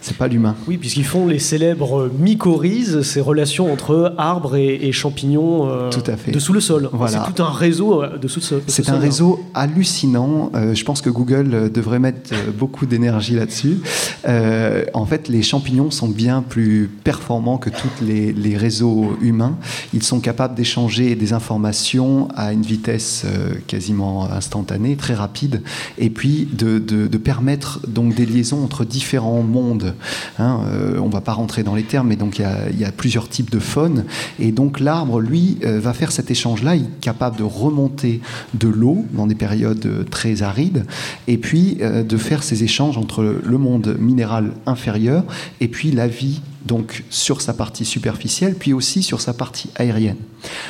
c'est 0.00 0.16
pas 0.16 0.28
l'humain. 0.28 0.56
Oui, 0.66 0.78
puisqu'ils 0.78 1.04
font 1.04 1.26
les 1.26 1.38
célèbres 1.38 2.10
mycorhizes, 2.18 3.02
ces 3.02 3.20
relations 3.20 3.72
entre 3.72 4.14
arbres 4.16 4.56
et, 4.56 4.90
champignons 4.92 5.68
euh, 5.68 5.90
tout 5.90 6.02
à 6.10 6.16
fait. 6.16 6.32
dessous 6.32 6.52
le 6.52 6.60
sol. 6.60 6.88
Voilà. 6.92 7.24
C'est 7.24 7.32
tout 7.32 7.42
un 7.42 7.50
réseau 7.50 8.02
euh, 8.02 8.18
dessous 8.18 8.40
le 8.40 8.44
sol. 8.44 8.62
C'est 8.66 8.88
un 8.88 8.98
réseau 8.98 9.40
hallucinant. 9.54 10.50
Euh, 10.54 10.74
je 10.74 10.84
pense 10.84 11.00
que 11.00 11.10
Google 11.10 11.70
devrait 11.70 11.98
mettre 11.98 12.34
beaucoup 12.58 12.86
d'énergie 12.86 13.34
là-dessus. 13.34 13.78
en 14.26 15.06
fait, 15.06 15.28
les 15.28 15.42
champignons 15.42 15.90
sont 15.90 16.08
bien 16.08 16.42
plus 16.42 16.90
performants 17.04 17.58
que 17.58 17.70
tous 17.70 18.04
les, 18.04 18.56
réseaux 18.56 19.16
humains. 19.20 19.56
Ils 19.94 20.02
sont 20.02 20.20
capables 20.20 20.54
d'échanger 20.54 21.14
des 21.14 21.32
informations 21.32 22.28
à 22.34 22.52
une 22.52 22.62
vitesse 22.62 23.24
quasiment 23.68 24.30
instantanée, 24.30 24.96
très 24.96 25.14
rapide, 25.14 25.62
et 25.98 26.10
puis 26.10 26.48
de, 26.52 26.78
de 26.78 27.18
permettre 27.18 27.80
donc 27.86 28.14
des 28.14 28.26
liaisons 28.26 28.62
entre 28.64 28.84
différents 28.84 29.42
monde. 29.50 29.94
Hein, 30.38 30.60
euh, 30.68 30.98
on 30.98 31.08
ne 31.08 31.12
va 31.12 31.20
pas 31.20 31.32
rentrer 31.32 31.62
dans 31.62 31.74
les 31.74 31.82
termes, 31.82 32.08
mais 32.08 32.16
donc 32.16 32.38
il 32.38 32.78
y, 32.78 32.84
a 32.84 32.92
plusieurs 32.92 33.28
types 33.28 33.50
de 33.50 33.58
faune. 33.58 34.04
Et 34.38 34.52
donc 34.52 34.80
l'arbre, 34.80 35.20
lui, 35.20 35.58
euh, 35.64 35.80
va 35.80 35.92
faire 35.92 36.12
cet 36.12 36.30
échange-là. 36.30 36.76
Il 36.76 36.84
est 36.84 37.00
capable 37.00 37.36
de 37.36 37.42
remonter 37.42 38.20
de 38.54 38.68
l'eau 38.68 39.04
dans 39.12 39.26
des 39.26 39.34
périodes 39.34 39.84
euh, 39.86 40.04
très 40.04 40.42
arides, 40.42 40.86
et 41.26 41.38
puis 41.38 41.78
de 41.80 42.16
faire 42.16 42.42
ces 42.42 42.64
échanges 42.64 42.96
entre 42.96 43.22
le 43.22 43.58
monde 43.58 43.96
minéral 43.98 44.52
inférieur 44.66 45.24
et 45.60 45.68
puis 45.68 45.90
la 45.90 46.06
vie 46.06 46.40
donc 46.64 47.04
sur 47.10 47.40
sa 47.40 47.54
partie 47.54 47.84
superficielle, 47.84 48.54
puis 48.54 48.72
aussi 48.72 49.02
sur 49.02 49.20
sa 49.20 49.32
partie 49.32 49.70
aérienne. 49.76 50.16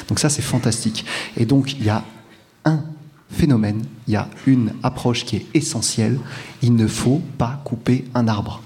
Donc 0.08 0.18
ça, 0.18 0.28
c'est 0.28 0.42
fantastique. 0.42 1.04
Et 1.36 1.46
donc 1.46 1.74
il 1.74 1.84
y 1.84 1.88
a 1.88 2.04
un 2.64 2.82
phénomène, 3.30 3.82
il 4.06 4.14
y 4.14 4.16
a 4.16 4.28
une 4.46 4.72
approche 4.82 5.24
qui 5.24 5.36
est 5.36 5.46
essentielle. 5.54 6.18
Il 6.62 6.74
ne 6.74 6.86
faut 6.86 7.22
pas 7.38 7.60
couper 7.64 8.04
un 8.14 8.28
arbre. 8.28 8.62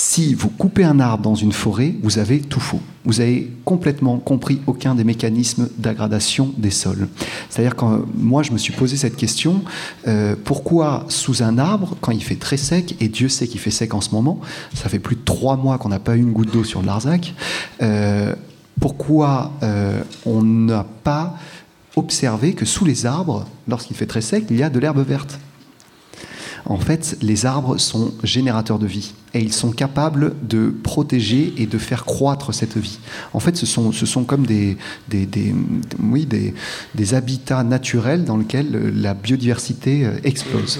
Si 0.00 0.32
vous 0.32 0.48
coupez 0.48 0.84
un 0.84 1.00
arbre 1.00 1.24
dans 1.24 1.34
une 1.34 1.50
forêt, 1.50 1.92
vous 2.04 2.20
avez 2.20 2.38
tout 2.38 2.60
faux. 2.60 2.78
Vous 3.04 3.20
avez 3.20 3.50
complètement 3.64 4.18
compris 4.18 4.60
aucun 4.68 4.94
des 4.94 5.02
mécanismes 5.02 5.68
d'aggradation 5.76 6.54
des 6.56 6.70
sols. 6.70 7.08
C'est-à-dire 7.50 7.74
que 7.74 7.84
moi, 8.14 8.44
je 8.44 8.52
me 8.52 8.58
suis 8.58 8.72
posé 8.72 8.96
cette 8.96 9.16
question 9.16 9.64
euh, 10.06 10.36
pourquoi 10.44 11.04
sous 11.08 11.42
un 11.42 11.58
arbre, 11.58 11.96
quand 12.00 12.12
il 12.12 12.22
fait 12.22 12.36
très 12.36 12.56
sec, 12.56 12.94
et 13.00 13.08
Dieu 13.08 13.28
sait 13.28 13.48
qu'il 13.48 13.58
fait 13.58 13.72
sec 13.72 13.92
en 13.92 14.00
ce 14.00 14.10
moment, 14.10 14.38
ça 14.72 14.88
fait 14.88 15.00
plus 15.00 15.16
de 15.16 15.24
trois 15.24 15.56
mois 15.56 15.78
qu'on 15.78 15.88
n'a 15.88 15.98
pas 15.98 16.16
eu 16.16 16.20
une 16.20 16.32
goutte 16.32 16.52
d'eau 16.52 16.62
sur 16.62 16.80
Larzac, 16.80 17.34
euh, 17.82 18.36
pourquoi 18.80 19.50
euh, 19.64 20.00
on 20.24 20.44
n'a 20.44 20.86
pas 21.02 21.36
observé 21.96 22.52
que 22.52 22.64
sous 22.64 22.84
les 22.84 23.04
arbres, 23.04 23.48
lorsqu'il 23.66 23.96
fait 23.96 24.06
très 24.06 24.20
sec, 24.20 24.44
il 24.48 24.58
y 24.58 24.62
a 24.62 24.70
de 24.70 24.78
l'herbe 24.78 25.04
verte? 25.04 25.40
En 26.68 26.76
fait, 26.76 27.16
les 27.22 27.46
arbres 27.46 27.78
sont 27.78 28.12
générateurs 28.22 28.78
de 28.78 28.86
vie 28.86 29.14
et 29.34 29.40
ils 29.40 29.52
sont 29.52 29.70
capables 29.70 30.34
de 30.42 30.68
protéger 30.82 31.54
et 31.56 31.66
de 31.66 31.78
faire 31.78 32.04
croître 32.04 32.52
cette 32.52 32.76
vie. 32.76 32.98
En 33.32 33.40
fait, 33.40 33.56
ce 33.56 33.66
sont, 33.66 33.90
ce 33.92 34.04
sont 34.04 34.24
comme 34.24 34.46
des, 34.46 34.76
des, 35.08 35.54
oui, 36.02 36.26
des, 36.26 36.54
des, 36.94 37.14
habitats 37.14 37.64
naturels 37.64 38.24
dans 38.24 38.36
lesquels 38.36 38.92
la 38.94 39.14
biodiversité 39.14 40.04
euh, 40.04 40.18
explose. 40.24 40.78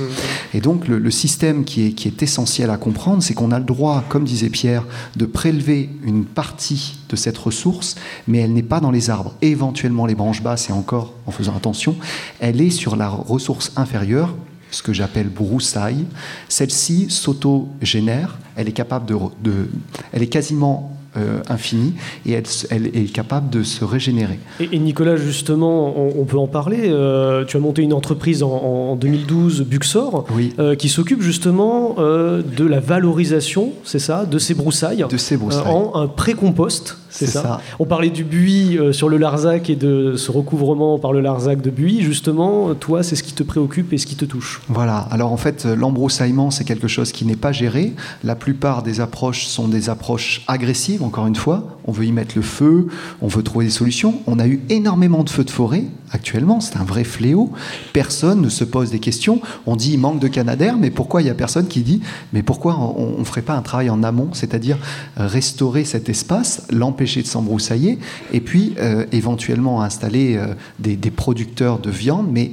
Et 0.54 0.61
donc, 0.61 0.88
le, 0.88 1.11
système 1.11 1.64
qui 1.64 1.87
est, 1.87 1.92
qui 1.92 2.09
est 2.09 2.23
essentiel 2.23 2.71
à 2.71 2.76
comprendre, 2.76 3.23
c'est 3.23 3.35
qu'on 3.35 3.50
a 3.50 3.59
le 3.59 3.64
droit, 3.64 4.04
comme 4.09 4.25
disait 4.25 4.50
Pierre, 4.50 4.85
de 5.16 5.25
prélever 5.25 5.90
une 6.04 6.25
partie 6.25 6.99
de 7.09 7.16
cette 7.16 7.38
ressource, 7.38 7.97
mais 8.26 8.38
elle 8.38 8.52
n'est 8.52 8.62
pas 8.62 8.80
dans 8.80 8.90
les 8.90 9.09
arbres. 9.11 9.35
Éventuellement, 9.40 10.07
les 10.07 10.14
branches 10.14 10.42
basses, 10.42 10.68
et 10.68 10.73
encore 10.73 11.14
en 11.26 11.30
faisant 11.30 11.57
attention, 11.57 11.97
elle 12.40 12.61
est 12.61 12.71
sur 12.71 12.97
la 12.97 13.09
ressource 13.09 13.73
inférieure 13.76 14.35
ce 14.71 14.83
que 14.83 14.93
j'appelle 14.93 15.29
broussaille. 15.29 16.05
Celle-ci 16.49 17.11
s'auto-génère, 17.11 18.39
elle 18.57 18.69
est 18.69 18.73
capable 18.73 19.07
de, 19.07 19.17
de, 19.43 19.69
elle 20.13 20.23
est 20.23 20.29
quasiment 20.29 20.99
euh, 21.17 21.41
infinie 21.49 21.95
et 22.27 22.33
elle, 22.33 22.45
elle, 22.71 22.87
est 22.95 23.11
capable 23.13 23.49
de 23.49 23.63
se 23.63 23.83
régénérer. 23.83 24.39
Et, 24.61 24.79
Nicolas, 24.79 25.17
justement, 25.17 25.95
on, 25.97 26.25
peut 26.27 26.37
en 26.37 26.47
parler. 26.47 26.83
Euh, 26.85 27.47
tu 27.47 27.57
as 27.57 27.61
monté 27.61 27.81
une 27.81 27.95
entreprise 27.95 28.43
en, 28.43 28.95
2012, 28.95 29.63
Buxor, 29.63 30.27
euh, 30.59 30.75
qui 30.75 30.91
s'occupe 30.91 31.23
justement 31.23 31.97
de 31.99 32.65
la 32.65 32.81
valorisation, 32.81 33.73
c'est 33.85 33.99
ça, 33.99 34.27
de 34.27 34.39
ces 34.39 34.53
broussailles, 34.55 35.07
de 35.09 35.17
ces 35.17 35.39
broussailles. 35.39 35.67
en 35.67 35.95
un 35.95 36.09
pré-compost. 36.09 36.99
C'est 37.11 37.27
ça. 37.27 37.61
On 37.79 37.85
parlait 37.85 38.11
du 38.11 38.25
buis 38.25 38.79
sur 38.93 39.09
le 39.09 39.17
Larzac 39.17 39.71
et 39.71 39.77
de 39.77 40.17
ce 40.17 40.31
recouvrement 40.31 40.99
par 40.99 41.12
le 41.12 41.21
Larzac 41.21 41.61
de 41.61 41.71
buis. 41.71 42.03
Justement, 42.03 42.75
toi, 42.75 43.03
c'est 43.03 43.17
ce 43.17 43.23
qui 43.23 43.33
te 43.33 43.43
préoccupe 43.43 43.93
et 43.93 43.99
ce 43.99 44.07
qui 44.07 44.17
te 44.17 44.25
touche. 44.25 44.61
Voilà. 44.69 44.99
Alors 45.11 45.33
en 45.33 45.37
fait, 45.37 45.65
l'embroussaillement, 45.65 46.50
c'est 46.50 46.65
quelque 46.65 46.88
chose 46.88 47.12
qui 47.12 47.25
n'est 47.25 47.37
pas 47.37 47.53
géré. 47.53 47.95
La 48.25 48.35
plupart 48.35 48.83
des 48.83 49.00
approches 49.00 49.47
sont 49.47 49.69
des 49.69 49.88
approches 49.88 50.43
agressives 50.47 51.03
encore 51.03 51.27
une 51.27 51.37
fois, 51.37 51.79
on 51.87 51.93
veut 51.93 52.05
y 52.05 52.12
mettre 52.12 52.35
le 52.37 52.43
feu, 52.43 52.88
on 53.21 53.29
veut 53.29 53.43
trouver 53.43 53.67
des 53.67 53.71
solutions. 53.71 54.15
On 54.27 54.38
a 54.38 54.47
eu 54.47 54.61
énormément 54.69 55.25
de 55.25 55.31
feux 55.31 55.45
de 55.45 55.50
forêt 55.50 55.85
actuellement, 56.11 56.61
c'est 56.61 56.77
un 56.77 56.85
vrai 56.85 57.05
fléau. 57.05 57.50
Personne 57.93 58.41
ne 58.41 58.49
se 58.49 58.65
pose 58.65 58.91
des 58.91 58.99
questions. 58.99 59.41
On 59.67 59.77
dit 59.77 59.93
il 59.93 59.99
manque 59.99 60.21
de 60.21 60.29
canadair, 60.29 60.77
mais 60.77 60.91
pourquoi 60.91 61.21
il 61.21 61.25
n'y 61.25 61.31
a 61.31 61.35
personne 61.35 61.67
qui 61.67 61.81
dit 61.81 62.00
mais 62.33 62.43
pourquoi 62.43 62.79
on 62.79 63.19
ne 63.19 63.25
ferait 63.25 63.43
pas 63.43 63.55
un 63.55 63.62
travail 63.62 63.91
en 63.91 64.03
amont, 64.03 64.29
c'est-à-dire 64.33 64.79
restaurer 65.17 65.85
cet 65.85 66.09
espace, 66.09 66.67
de 67.05 67.26
s'embroussailler, 67.26 67.99
et 68.33 68.40
puis 68.40 68.75
euh, 68.78 69.07
éventuellement 69.12 69.83
installer 69.83 70.37
euh, 70.37 70.55
des, 70.78 70.97
des 70.97 71.11
producteurs 71.11 71.78
de 71.78 71.90
viande, 71.90 72.28
mais 72.31 72.52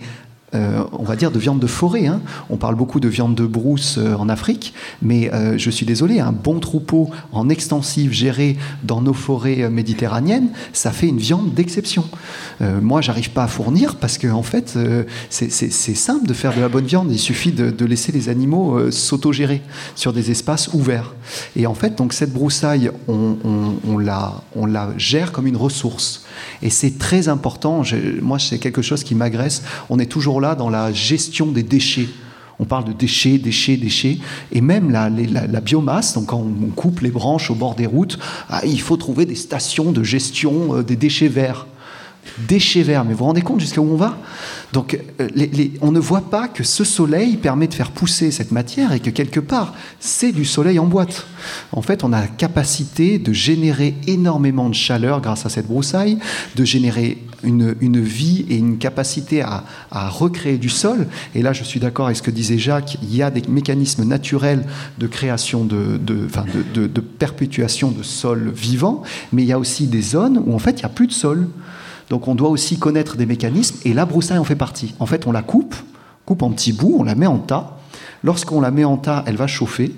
euh, 0.55 0.83
on 0.93 1.03
va 1.03 1.15
dire, 1.15 1.31
de 1.31 1.39
viande 1.39 1.59
de 1.59 1.67
forêt. 1.67 2.07
Hein. 2.07 2.21
On 2.49 2.57
parle 2.57 2.75
beaucoup 2.75 2.99
de 2.99 3.07
viande 3.07 3.35
de 3.35 3.45
brousse 3.45 3.97
euh, 3.97 4.15
en 4.15 4.29
Afrique, 4.29 4.73
mais 5.01 5.33
euh, 5.33 5.57
je 5.57 5.69
suis 5.69 5.85
désolé, 5.85 6.19
un 6.19 6.31
bon 6.31 6.59
troupeau 6.59 7.09
en 7.31 7.49
extensive 7.49 8.13
géré 8.13 8.57
dans 8.83 9.01
nos 9.01 9.13
forêts 9.13 9.69
méditerranéennes, 9.69 10.49
ça 10.73 10.91
fait 10.91 11.07
une 11.07 11.17
viande 11.17 11.53
d'exception. 11.53 12.05
moi, 12.81 13.01
j'arrive 13.01 13.31
pas 13.31 13.43
à 13.43 13.47
fournir 13.47 13.95
parce 13.95 14.17
que, 14.17 14.27
en 14.27 14.43
fait, 14.43 14.77
c'est 15.29 15.95
simple 15.95 16.27
de 16.27 16.33
faire 16.33 16.55
de 16.55 16.61
la 16.61 16.69
bonne 16.69 16.85
viande. 16.85 17.11
Il 17.11 17.19
suffit 17.19 17.51
de, 17.51 17.85
laisser 17.85 18.11
les 18.11 18.29
animaux 18.29 18.91
s'autogérer 18.91 19.61
sur 19.95 20.13
des 20.13 20.31
espaces 20.31 20.69
ouverts. 20.73 21.13
Et 21.55 21.67
en 21.67 21.73
fait, 21.73 21.95
donc 21.95 22.13
cette 22.13 22.33
broussaille, 22.33 22.91
on, 23.07 23.97
la, 23.97 24.43
on 24.55 24.65
la 24.65 24.89
gère 24.97 25.31
comme 25.31 25.47
une 25.47 25.57
ressource. 25.57 26.24
Et 26.61 26.69
c'est 26.69 26.97
très 26.97 27.27
important. 27.27 27.83
moi, 28.21 28.39
c'est 28.39 28.59
quelque 28.59 28.81
chose 28.81 29.03
qui 29.03 29.15
m'agresse. 29.15 29.63
On 29.89 29.99
est 29.99 30.05
toujours 30.05 30.41
là 30.41 30.55
dans 30.55 30.69
la 30.69 30.91
gestion 30.91 31.47
des 31.47 31.63
déchets. 31.63 32.07
On 32.57 32.65
parle 32.65 32.85
de 32.85 32.93
déchets, 32.93 33.37
déchets, 33.37 33.77
déchets. 33.77 34.17
Et 34.51 34.61
même 34.61 34.89
la, 34.89 35.09
la, 35.09 35.61
biomasse, 35.61 36.13
donc 36.13 36.27
quand 36.27 36.39
on 36.39 36.69
coupe 36.69 37.01
les 37.01 37.11
branches 37.11 37.51
au 37.51 37.55
bord 37.55 37.75
des 37.75 37.85
routes, 37.85 38.17
ah, 38.49 38.61
il 38.65 38.79
faut 38.79 38.97
trouver 38.97 39.25
des 39.25 39.35
stations 39.35 39.91
de 39.91 40.03
gestion 40.03 40.77
euh, 40.77 40.83
des 40.83 40.95
déchets 40.95 41.27
verts 41.27 41.67
déchets 42.47 42.83
verts. 42.83 43.05
Mais 43.05 43.13
vous 43.13 43.19
vous 43.19 43.25
rendez 43.25 43.41
compte 43.41 43.59
jusqu'à 43.59 43.81
où 43.81 43.91
on 43.91 43.97
va? 43.97 44.17
Donc, 44.73 44.99
euh, 45.19 45.27
on 45.81 45.91
ne 45.91 45.99
voit 45.99 46.29
pas 46.29 46.47
que 46.47 46.63
ce 46.63 46.83
soleil 46.83 47.37
permet 47.37 47.67
de 47.67 47.73
faire 47.73 47.91
pousser 47.91 48.31
cette 48.31 48.51
matière 48.51 48.91
et 48.91 48.99
que 48.99 49.09
quelque 49.09 49.39
part, 49.39 49.73
c'est 49.99 50.31
du 50.31 50.45
soleil 50.45 50.79
en 50.79 50.85
boîte. 50.85 51.25
En 51.71 51.81
fait, 51.81 52.03
on 52.03 52.11
a 52.11 52.19
la 52.19 52.27
capacité 52.27 53.19
de 53.19 53.31
générer 53.31 53.95
énormément 54.07 54.69
de 54.69 54.75
chaleur 54.75 55.21
grâce 55.21 55.45
à 55.45 55.49
cette 55.49 55.67
broussaille, 55.67 56.17
de 56.55 56.65
générer 56.65 57.19
une, 57.43 58.01
vie 58.01 58.45
et 58.49 58.57
une 58.57 58.77
capacité 58.77 59.41
à, 59.41 59.63
recréer 59.91 60.57
du 60.57 60.69
sol. 60.69 61.07
Et 61.35 61.41
là, 61.41 61.53
je 61.53 61.63
suis 61.63 61.79
d'accord 61.79 62.07
avec 62.07 62.17
ce 62.17 62.21
que 62.21 62.31
disait 62.31 62.57
Jacques, 62.57 62.97
il 63.01 63.15
y 63.15 63.23
a 63.23 63.31
des 63.31 63.43
mécanismes 63.47 64.03
naturels 64.03 64.65
de 64.97 65.07
création, 65.07 65.63
de, 65.63 65.97
de, 65.97 66.27
de 66.87 67.01
perpétuation 67.01 67.91
de 67.91 68.03
sol 68.03 68.51
vivant, 68.53 69.03
mais 69.31 69.43
il 69.43 69.47
y 69.47 69.53
a 69.53 69.59
aussi 69.59 69.87
des 69.87 70.01
zones 70.01 70.41
où 70.45 70.53
en 70.53 70.59
fait, 70.59 70.71
il 70.71 70.79
n'y 70.79 70.85
a 70.85 70.89
plus 70.89 71.07
de 71.07 71.13
sol. 71.13 71.47
Donc 72.09 72.27
on 72.27 72.35
doit 72.35 72.49
aussi 72.49 72.77
connaître 72.77 73.17
des 73.17 73.25
mécanismes, 73.25 73.77
et 73.85 73.93
la 73.93 74.05
broussaille 74.05 74.37
en 74.37 74.43
fait 74.43 74.55
partie. 74.55 74.93
En 74.99 75.05
fait, 75.05 75.27
on 75.27 75.31
la 75.31 75.41
coupe, 75.41 75.75
coupe 76.25 76.43
en 76.43 76.51
petits 76.51 76.73
bouts, 76.73 76.97
on 76.99 77.03
la 77.03 77.15
met 77.15 77.27
en 77.27 77.37
tas. 77.37 77.77
Lorsqu'on 78.23 78.59
la 78.59 78.71
met 78.71 78.83
en 78.83 78.97
tas, 78.97 79.23
elle 79.27 79.35
va 79.35 79.45
chauffer. 79.45 79.91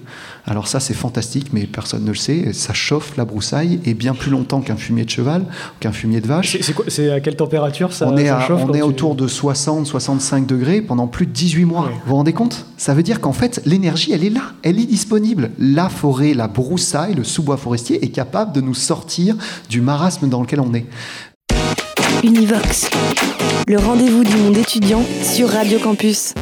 Alors 0.46 0.68
ça, 0.68 0.82
c'est 0.82 0.94
fantastique, 0.94 1.48
mais 1.54 1.66
personne 1.66 2.04
ne 2.04 2.10
le 2.10 2.16
sait. 2.16 2.52
Ça 2.52 2.74
chauffe 2.74 3.16
la 3.16 3.24
broussaille, 3.24 3.80
et 3.86 3.94
bien 3.94 4.14
plus 4.14 4.32
longtemps 4.32 4.60
qu'un 4.60 4.76
fumier 4.76 5.06
de 5.06 5.10
cheval, 5.10 5.46
qu'un 5.80 5.94
fumier 5.94 6.20
de 6.20 6.28
vache. 6.28 6.58
C'est 6.88 7.12
à 7.12 7.22
quelle 7.22 7.38
température 7.38 7.94
ça 7.94 8.08
On 8.08 8.18
est, 8.18 8.28
chauffe 8.46 8.64
on 8.68 8.74
est 8.74 8.82
autour 8.82 9.16
de 9.16 9.28
60-65 9.28 10.46
degrés 10.46 10.82
pendant 10.82 11.08
plus 11.08 11.26
de 11.26 11.32
18 11.32 11.66
mois. 11.66 11.90
Vous 12.04 12.10
vous 12.10 12.16
rendez 12.16 12.34
compte? 12.34 12.66
Ça 12.76 12.94
veut 12.94 13.04
dire 13.04 13.22
qu'en 13.22 13.34
fait, 13.34 13.62
l'énergie, 13.66 14.12
elle 14.12 14.26
est 14.26 14.30
là, 14.30 14.42
elle 14.62 14.80
est 14.80 14.86
disponible. 14.86 15.52
La 15.58 15.88
forêt, 15.88 16.34
la 16.34 16.48
broussaille, 16.48 17.16
le 17.16 17.24
sous-bois 17.24 17.58
forestier 17.58 18.04
est 18.04 18.10
capable 18.10 18.52
de 18.52 18.62
nous 18.62 18.76
sortir 18.76 19.36
du 19.70 19.80
marasme 19.80 20.28
dans 20.28 20.42
lequel 20.42 20.60
on 20.60 20.74
est. 20.74 20.86
Univox, 22.28 22.90
le 23.70 23.80
rendez-vous 23.80 24.26
du 24.26 24.36
monde 24.36 24.58
étudiant 24.58 25.02
sur 25.24 25.48
Radio 25.50 25.80
Campus. 25.80 26.34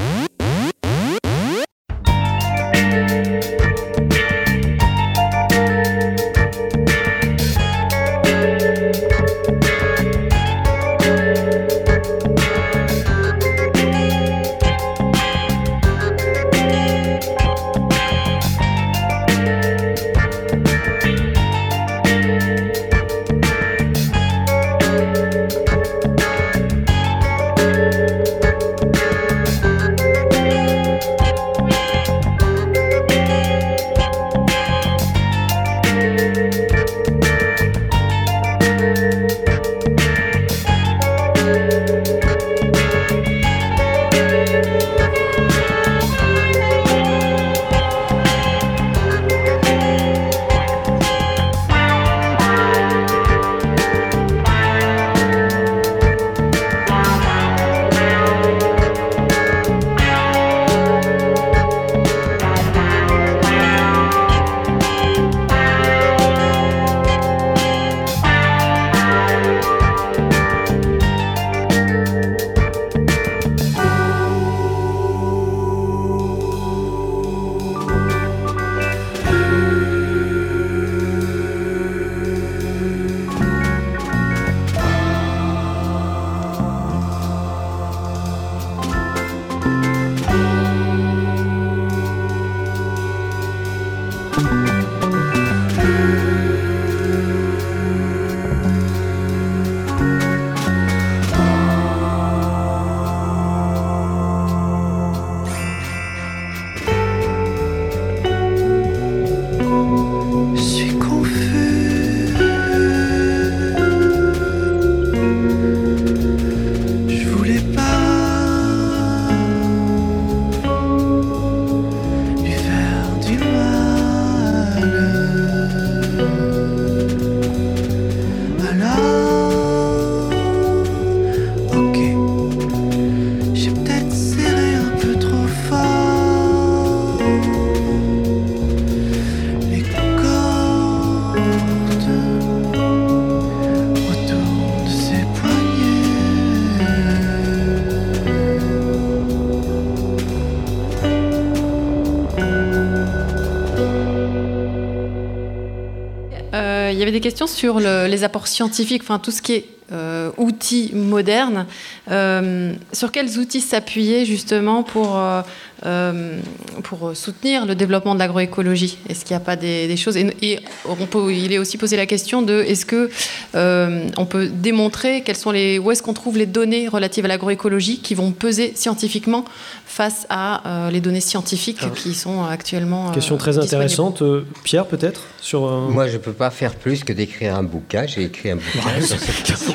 Les 157.80 158.24
apports 158.24 158.48
scientifiques, 158.48 159.02
enfin 159.04 159.20
tout 159.20 159.32
ce 159.32 159.42
qui 159.42 159.54
est 159.54 159.66
euh, 159.92 160.32
outils 160.38 160.90
modernes. 160.96 161.68
Euh, 162.10 162.74
sur 162.92 163.12
quels 163.12 163.38
outils 163.38 163.62
s'appuyer 163.62 164.26
justement 164.26 164.82
pour, 164.82 165.16
euh, 165.16 166.40
pour 166.88 167.16
soutenir 167.16 167.66
le 167.66 167.76
développement 167.76 168.14
de 168.14 168.20
l'agroécologie 168.20 168.98
Est-ce 169.10 169.26
qu'il 169.26 169.36
n'y 169.36 169.42
a 169.42 169.46
pas 169.46 169.56
des, 169.56 169.98
choses? 169.98 170.18
Et, 170.18 170.60
on 170.88 171.06
peut, 171.06 171.34
il 171.34 171.52
est 171.52 171.58
aussi 171.58 171.78
posé 171.78 171.98
la 171.98 172.06
question 172.06 172.42
de 172.42 172.62
est-ce 172.62 172.86
que 172.86 173.10
on 173.54 174.26
peut 174.26 174.48
démontrer 174.48 175.22
quelles 175.22 175.36
sont 175.36 175.52
les, 175.52 175.80
où 175.80 175.92
est-ce 175.92 176.04
qu'on 176.04 176.14
trouve 176.14 176.38
les 176.38 176.46
données 176.46 176.88
relatives 176.88 177.26
à 177.26 177.28
l'agroécologie 177.28 178.00
qui 178.00 178.16
vont 178.16 178.32
peser 178.32 178.74
scientifiquement 178.76 179.46
face 179.86 180.28
à 180.30 180.68
euh, 180.68 180.92
les 180.92 181.00
données 181.00 181.22
scientifiques 181.22 181.80
ah. 181.84 181.90
qui 181.96 182.14
sont 182.14 182.44
actuellement. 182.44 183.12
Question 183.12 183.38
très 183.38 183.58
intéressante. 183.58 184.22
Euh, 184.22 184.46
Pierre, 184.64 184.88
peut-être 184.88 185.22
sur, 185.40 185.66
euh, 185.66 185.88
Moi, 185.90 186.08
je 186.08 186.14
ne 186.14 186.18
peux 186.18 186.34
pas 186.34 186.50
faire 186.50 186.76
plus 186.76 187.04
que 187.04 187.14
d'écrire 187.14 187.56
un 187.56 187.64
bouquin. 187.64 188.06
J'ai 188.06 188.24
écrit 188.24 188.52
un 188.52 188.58
bouquin 188.58 188.90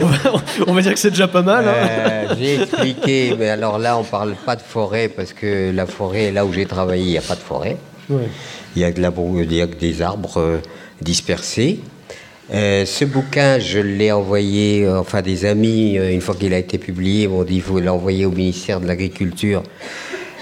on 0.67 0.75
va 0.75 0.83
dire 0.83 0.93
que 0.93 0.99
c'est 0.99 1.11
déjà 1.11 1.29
pas 1.29 1.43
mal. 1.43 1.67
Hein. 1.67 2.35
j'ai 2.39 2.63
expliqué, 2.63 3.35
mais 3.39 3.49
alors 3.49 3.79
là, 3.79 3.97
on 3.97 4.03
ne 4.03 4.07
parle 4.07 4.35
pas 4.45 4.57
de 4.57 4.63
forêt 4.63 5.09
parce 5.09 5.33
que 5.33 5.73
la 5.75 5.87
forêt, 5.87 6.33
là 6.33 6.45
où 6.45 6.53
j'ai 6.53 6.67
travaillé, 6.67 7.00
il 7.01 7.09
n'y 7.09 7.19
a 7.19 7.23
pas 7.23 7.35
de 7.35 7.41
forêt. 7.41 7.77
Il, 8.11 8.83
y 8.83 8.85
a 8.85 8.91
de 8.91 9.01
la, 9.01 9.13
il 9.37 9.53
y 9.53 9.61
a 9.61 9.67
des 9.67 10.03
arbres 10.03 10.61
dispersés. 11.01 11.81
ce 12.51 13.05
bouquin, 13.05 13.59
je 13.61 13.79
l'ai 13.79 14.11
envoyé, 14.11 14.89
enfin 14.89 15.23
des 15.23 15.45
amis, 15.45 15.95
une 15.95 16.21
fois 16.21 16.35
qu'il 16.35 16.53
a 16.53 16.59
été 16.59 16.79
publié, 16.79 17.29
m'ont 17.29 17.45
dit 17.45 17.61
faut 17.61 17.79
l'envoyer 17.79 18.27
au 18.27 18.33
ministère 18.33 18.81
de 18.81 18.87
l'Agriculture 18.87 19.63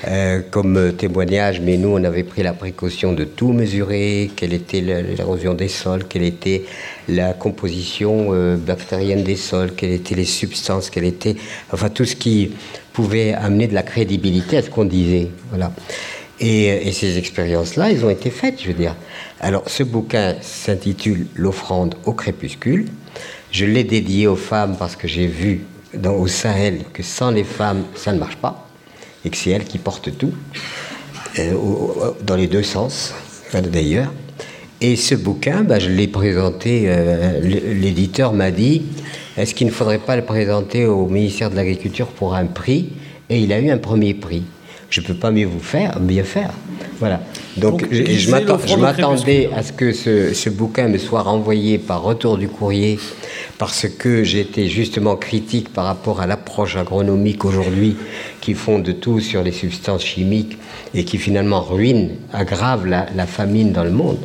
euh, 0.06 0.42
comme 0.48 0.92
témoignage, 0.92 1.60
mais 1.60 1.76
nous, 1.76 1.88
on 1.88 2.04
avait 2.04 2.22
pris 2.22 2.44
la 2.44 2.52
précaution 2.52 3.14
de 3.14 3.24
tout 3.24 3.52
mesurer, 3.52 4.30
quelle 4.36 4.52
était 4.52 4.80
l'érosion 4.80 5.54
des 5.54 5.66
sols, 5.66 6.04
quelle 6.04 6.22
était 6.22 6.62
la 7.08 7.32
composition 7.32 8.28
euh, 8.30 8.56
bactérienne 8.56 9.24
des 9.24 9.34
sols, 9.34 9.72
quelles 9.74 9.94
étaient 9.94 10.14
les 10.14 10.24
substances, 10.24 10.88
quelle 10.88 11.04
était, 11.04 11.34
enfin 11.72 11.88
tout 11.88 12.04
ce 12.04 12.14
qui 12.14 12.52
pouvait 12.92 13.34
amener 13.34 13.66
de 13.66 13.74
la 13.74 13.82
crédibilité 13.82 14.58
à 14.58 14.62
ce 14.62 14.70
qu'on 14.70 14.84
disait. 14.84 15.30
Voilà. 15.50 15.72
Et, 16.40 16.88
et 16.88 16.92
ces 16.92 17.18
expériences-là, 17.18 17.90
elles 17.90 18.04
ont 18.04 18.10
été 18.10 18.30
faites, 18.30 18.62
je 18.62 18.68
veux 18.68 18.74
dire. 18.74 18.94
Alors, 19.40 19.64
ce 19.66 19.82
bouquin 19.82 20.36
s'intitule 20.40 21.26
L'offrande 21.34 21.96
au 22.04 22.12
crépuscule. 22.12 22.86
Je 23.50 23.64
l'ai 23.64 23.84
dédié 23.84 24.26
aux 24.26 24.36
femmes 24.36 24.76
parce 24.78 24.94
que 24.94 25.08
j'ai 25.08 25.26
vu 25.26 25.64
au 26.04 26.26
Sahel 26.26 26.80
que 26.92 27.02
sans 27.02 27.30
les 27.30 27.44
femmes, 27.44 27.84
ça 27.94 28.12
ne 28.12 28.18
marche 28.18 28.36
pas 28.36 28.68
et 29.24 29.30
que 29.30 29.36
c'est 29.36 29.50
elle 29.50 29.64
qui 29.64 29.78
porte 29.78 30.16
tout, 30.16 30.32
euh, 31.38 31.54
dans 32.22 32.36
les 32.36 32.46
deux 32.46 32.62
sens, 32.62 33.14
d'ailleurs. 33.52 34.12
Et 34.80 34.94
ce 34.94 35.14
bouquin, 35.16 35.62
bah, 35.62 35.78
je 35.78 35.88
l'ai 35.88 36.06
présenté, 36.06 36.84
euh, 36.86 37.40
l'éditeur 37.40 38.32
m'a 38.32 38.50
dit, 38.50 38.82
est-ce 39.36 39.54
qu'il 39.54 39.66
ne 39.66 39.72
faudrait 39.72 39.98
pas 39.98 40.16
le 40.16 40.24
présenter 40.24 40.86
au 40.86 41.06
ministère 41.06 41.50
de 41.50 41.56
l'Agriculture 41.56 42.06
pour 42.06 42.34
un 42.34 42.46
prix? 42.46 42.92
Et 43.28 43.40
il 43.40 43.52
a 43.52 43.58
eu 43.58 43.70
un 43.70 43.78
premier 43.78 44.14
prix. 44.14 44.44
Je 44.90 45.00
ne 45.00 45.06
peux 45.06 45.14
pas 45.14 45.30
mieux 45.30 45.46
vous 45.46 45.60
faire, 45.60 46.00
bien 46.00 46.24
faire. 46.24 46.50
Voilà. 46.98 47.20
Donc, 47.56 47.86
je, 47.90 48.04
je 48.04 48.76
m'attendais 48.76 49.50
à 49.54 49.62
ce 49.62 49.72
que 49.72 49.92
ce, 49.92 50.32
ce, 50.32 50.48
bouquin 50.48 50.88
me 50.88 50.98
soit 50.98 51.22
renvoyé 51.22 51.78
par 51.78 52.02
retour 52.02 52.38
du 52.38 52.48
courrier 52.48 52.98
parce 53.58 53.86
que 53.86 54.24
j'étais 54.24 54.66
justement 54.68 55.16
critique 55.16 55.72
par 55.72 55.84
rapport 55.84 56.20
à 56.20 56.26
l'approche 56.26 56.76
agronomique 56.76 57.44
aujourd'hui 57.44 57.96
qui 58.40 58.54
fonde 58.54 58.98
tout 59.00 59.20
sur 59.20 59.42
les 59.42 59.52
substances 59.52 60.04
chimiques 60.04 60.56
et 60.94 61.04
qui 61.04 61.18
finalement 61.18 61.60
ruine, 61.60 62.12
aggrave 62.32 62.86
la, 62.86 63.26
famine 63.26 63.72
dans 63.72 63.84
le 63.84 63.90
monde. 63.90 64.18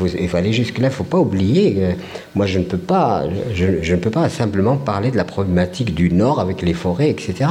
Il 0.00 0.28
faut, 0.28 0.36
aller 0.36 0.52
jusque-là, 0.52 0.86
il 0.86 0.90
ne 0.90 0.94
faut 0.94 1.04
pas 1.04 1.18
oublier. 1.18 1.96
moi, 2.34 2.46
je 2.46 2.58
ne, 2.58 2.64
peux 2.64 2.78
pas, 2.78 3.24
je, 3.54 3.92
ne 3.92 3.98
peux 3.98 4.10
pas 4.10 4.28
simplement 4.28 4.76
parler 4.76 5.10
de 5.10 5.16
la 5.16 5.24
problématique 5.24 5.94
du 5.94 6.10
Nord 6.10 6.40
avec 6.40 6.62
les 6.62 6.72
forêts, 6.72 7.10
etc. 7.10 7.50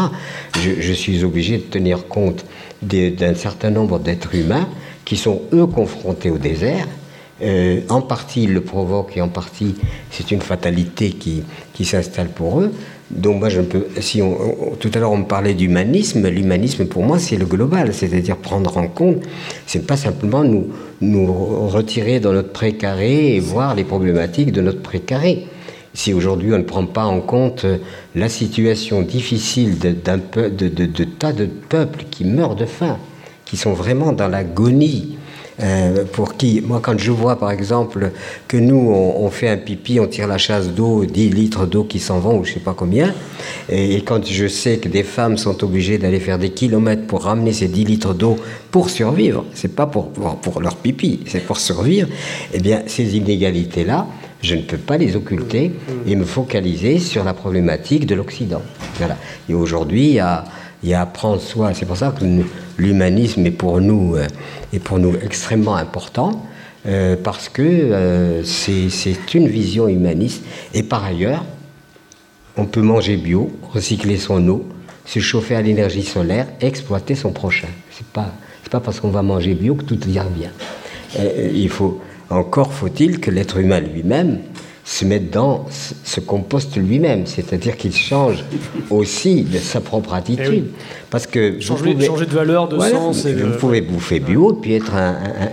Je, 0.60 0.94
suis 0.94 1.24
obligé 1.24 1.58
de 1.58 1.64
tenir 1.64 2.08
compte 2.08 2.46
d'un 2.82 3.36
certain 3.36 3.70
nombre 3.70 4.00
d'êtres 4.00 4.34
humains 4.34 4.68
qui 5.06 5.18
sont, 5.18 5.42
eux, 5.54 5.68
confrontés 5.68 6.32
au 6.32 6.38
désert 6.38 6.88
euh, 7.44 7.82
en 7.90 8.02
partie, 8.02 8.44
ils 8.44 8.54
le 8.54 8.62
provoquent 8.62 9.18
et 9.18 9.22
en 9.22 9.28
partie, 9.28 9.74
c'est 10.12 10.30
une 10.30 10.42
fatalité 10.42 11.10
qui 11.12 11.86
s'installe 11.86 12.30
pour 12.30 12.62
eux. 12.62 12.72
Donc 13.16 13.40
moi, 13.40 13.50
tout 14.80 14.92
à 14.94 15.00
l'heure 15.00 15.12
on 15.12 15.18
me 15.18 15.26
parlait 15.26 15.54
d'humanisme, 15.54 16.28
l'humanisme 16.30 16.86
pour 16.86 17.04
moi 17.04 17.20
c'est 17.20 17.36
le 17.36 17.46
global, 17.46 17.94
c'est-à-dire 17.94 18.38
prendre 18.38 18.78
en 18.78 18.88
compte, 18.88 19.18
c'est 19.66 19.86
pas 19.86 19.98
simplement 19.98 20.44
nous, 20.44 20.68
nous 21.02 21.68
retirer 21.68 22.20
dans 22.20 22.32
notre 22.32 22.52
précaré 22.52 23.36
et 23.36 23.40
voir 23.40 23.76
les 23.76 23.84
problématiques 23.84 24.52
de 24.52 24.62
notre 24.62 24.82
précaré. 24.82 25.46
Si 25.94 26.14
aujourd'hui 26.14 26.54
on 26.54 26.58
ne 26.58 26.64
prend 26.64 26.86
pas 26.86 27.04
en 27.04 27.20
compte 27.20 27.66
la 28.16 28.30
situation 28.30 29.02
difficile 29.02 29.78
d'un 29.78 30.18
de, 30.18 31.04
tas 31.04 31.34
de 31.34 31.46
peuples 31.46 32.06
qui 32.10 32.24
meurent 32.24 32.56
de 32.56 32.66
faim, 32.66 32.98
qui 33.44 33.58
sont 33.58 33.74
vraiment 33.74 34.14
dans 34.14 34.30
l'agonie, 34.30 35.18
euh, 35.62 36.06
pour 36.12 36.38
qui, 36.38 36.62
moi, 36.62 36.80
quand 36.82 36.98
je 36.98 37.12
vois 37.12 37.38
par 37.38 37.52
exemple 37.52 38.12
que 38.48 38.58
nous, 38.58 38.92
on, 38.92 39.30
fait 39.30 39.50
un 39.50 39.58
pipi, 39.58 40.00
on 40.00 40.08
tire 40.08 40.28
la 40.28 40.38
chasse 40.38 40.70
d'eau, 40.70 41.06
10 41.06 41.30
litres 41.30 41.66
d'eau 41.66 41.84
qui 41.84 42.00
s'en 42.00 42.20
vont, 42.20 42.40
ou 42.40 42.44
je 42.44 42.54
sais 42.54 42.60
pas 42.60 42.74
combien, 42.74 43.14
et, 43.70 44.02
quand 44.02 44.26
je 44.26 44.48
sais 44.48 44.78
que 44.78 44.90
des 44.90 45.04
femmes 45.04 45.38
sont 45.38 45.64
obligées 45.64 45.98
d'aller 45.98 46.20
faire 46.20 46.40
des 46.40 46.50
kilomètres 46.50 47.06
pour 47.06 47.24
ramener 47.24 47.54
ces 47.54 47.68
10 47.68 47.86
litres 47.86 48.14
d'eau 48.14 48.38
pour 48.72 48.90
survivre, 48.90 49.46
c'est 49.54 49.76
pas 49.76 49.86
pour, 49.86 50.10
pour, 50.10 50.62
leur 50.62 50.76
pipi, 50.76 51.22
c'est 51.28 51.46
pour 51.46 51.58
survivre, 51.58 52.08
eh 52.54 52.60
bien, 52.60 52.84
ces 52.88 53.16
inégalités-là, 53.16 54.08
je 54.42 54.56
ne 54.56 54.62
peux 54.62 54.78
pas 54.78 54.98
les 54.98 55.16
occulter 55.16 55.72
et 56.08 56.16
me 56.16 56.26
focaliser 56.26 56.98
sur 56.98 57.24
la 57.24 57.36
problématique 57.36 58.08
de 58.08 58.16
l'Occident. 58.16 58.64
Voilà. 58.98 59.18
Et 59.48 59.54
aujourd'hui, 59.54 60.08
il 60.08 60.14
y 60.14 60.20
a 60.20 60.44
a 60.90 61.02
à 61.02 61.06
prendre 61.06 61.42
soin. 61.42 61.74
C'est 61.74 61.86
pour 61.86 61.98
ça 61.98 62.14
que 62.18 62.26
l'humanisme 62.78 63.46
est 63.46 63.52
pour 63.52 63.80
nous, 63.82 64.16
euh, 64.16 64.28
est 64.74 64.80
pour 64.80 65.00
nous 65.00 65.14
extrêmement 65.24 65.76
important, 65.76 66.46
euh, 66.88 67.16
parce 67.22 67.50
que 67.50 67.62
euh, 67.62 68.44
c'est 68.44 69.34
une 69.34 69.48
vision 69.48 69.88
humaniste. 69.88 70.44
Et 70.74 70.84
par 70.84 71.04
ailleurs, 71.04 71.44
on 72.58 72.66
peut 72.66 72.82
manger 72.82 73.18
bio, 73.18 73.52
recycler 73.72 74.18
son 74.18 74.48
eau, 74.48 74.66
se 75.06 75.20
chauffer 75.20 75.56
à 75.56 75.62
l'énergie 75.62 76.04
solaire, 76.04 76.48
exploiter 76.60 77.16
son 77.16 77.32
prochain. 77.32 77.70
C'est 77.92 78.08
pas 78.08 78.32
pas 78.70 78.80
parce 78.80 79.02
qu'on 79.02 79.10
va 79.10 79.22
manger 79.22 79.54
bio 79.54 79.76
que 79.76 79.84
tout 79.84 80.00
ira 80.08 80.24
bien. 80.24 80.50
il 81.54 81.68
faut 81.68 82.00
encore 82.30 82.72
faut-il 82.72 83.20
que 83.20 83.30
l'être 83.30 83.58
humain 83.58 83.82
lui-même 83.82 84.40
se 84.84 85.06
mettre 85.06 85.30
dans 85.32 85.66
ce 86.04 86.20
compost 86.20 86.76
lui-même, 86.76 87.26
c'est-à-dire 87.26 87.78
qu'il 87.78 87.96
change 87.96 88.44
aussi 88.90 89.44
de 89.44 89.60
sa 89.60 89.80
propre 89.80 90.14
attitude. 90.14 90.66
Eh 90.68 91.04
Parce 91.10 91.28
que 91.28 91.60
changer, 91.60 91.94
vous 91.94 92.04
changer 92.04 92.26
de 92.26 92.34
valeur, 92.34 92.68
de 92.68 92.80
sens. 92.80 93.26
Et 93.26 93.34
vous 93.34 93.58
pouvez 93.58 93.82
bouffer 93.82 94.20
bio 94.20 94.54
et 94.54 94.62
puis 94.62 94.74
être 94.74 94.94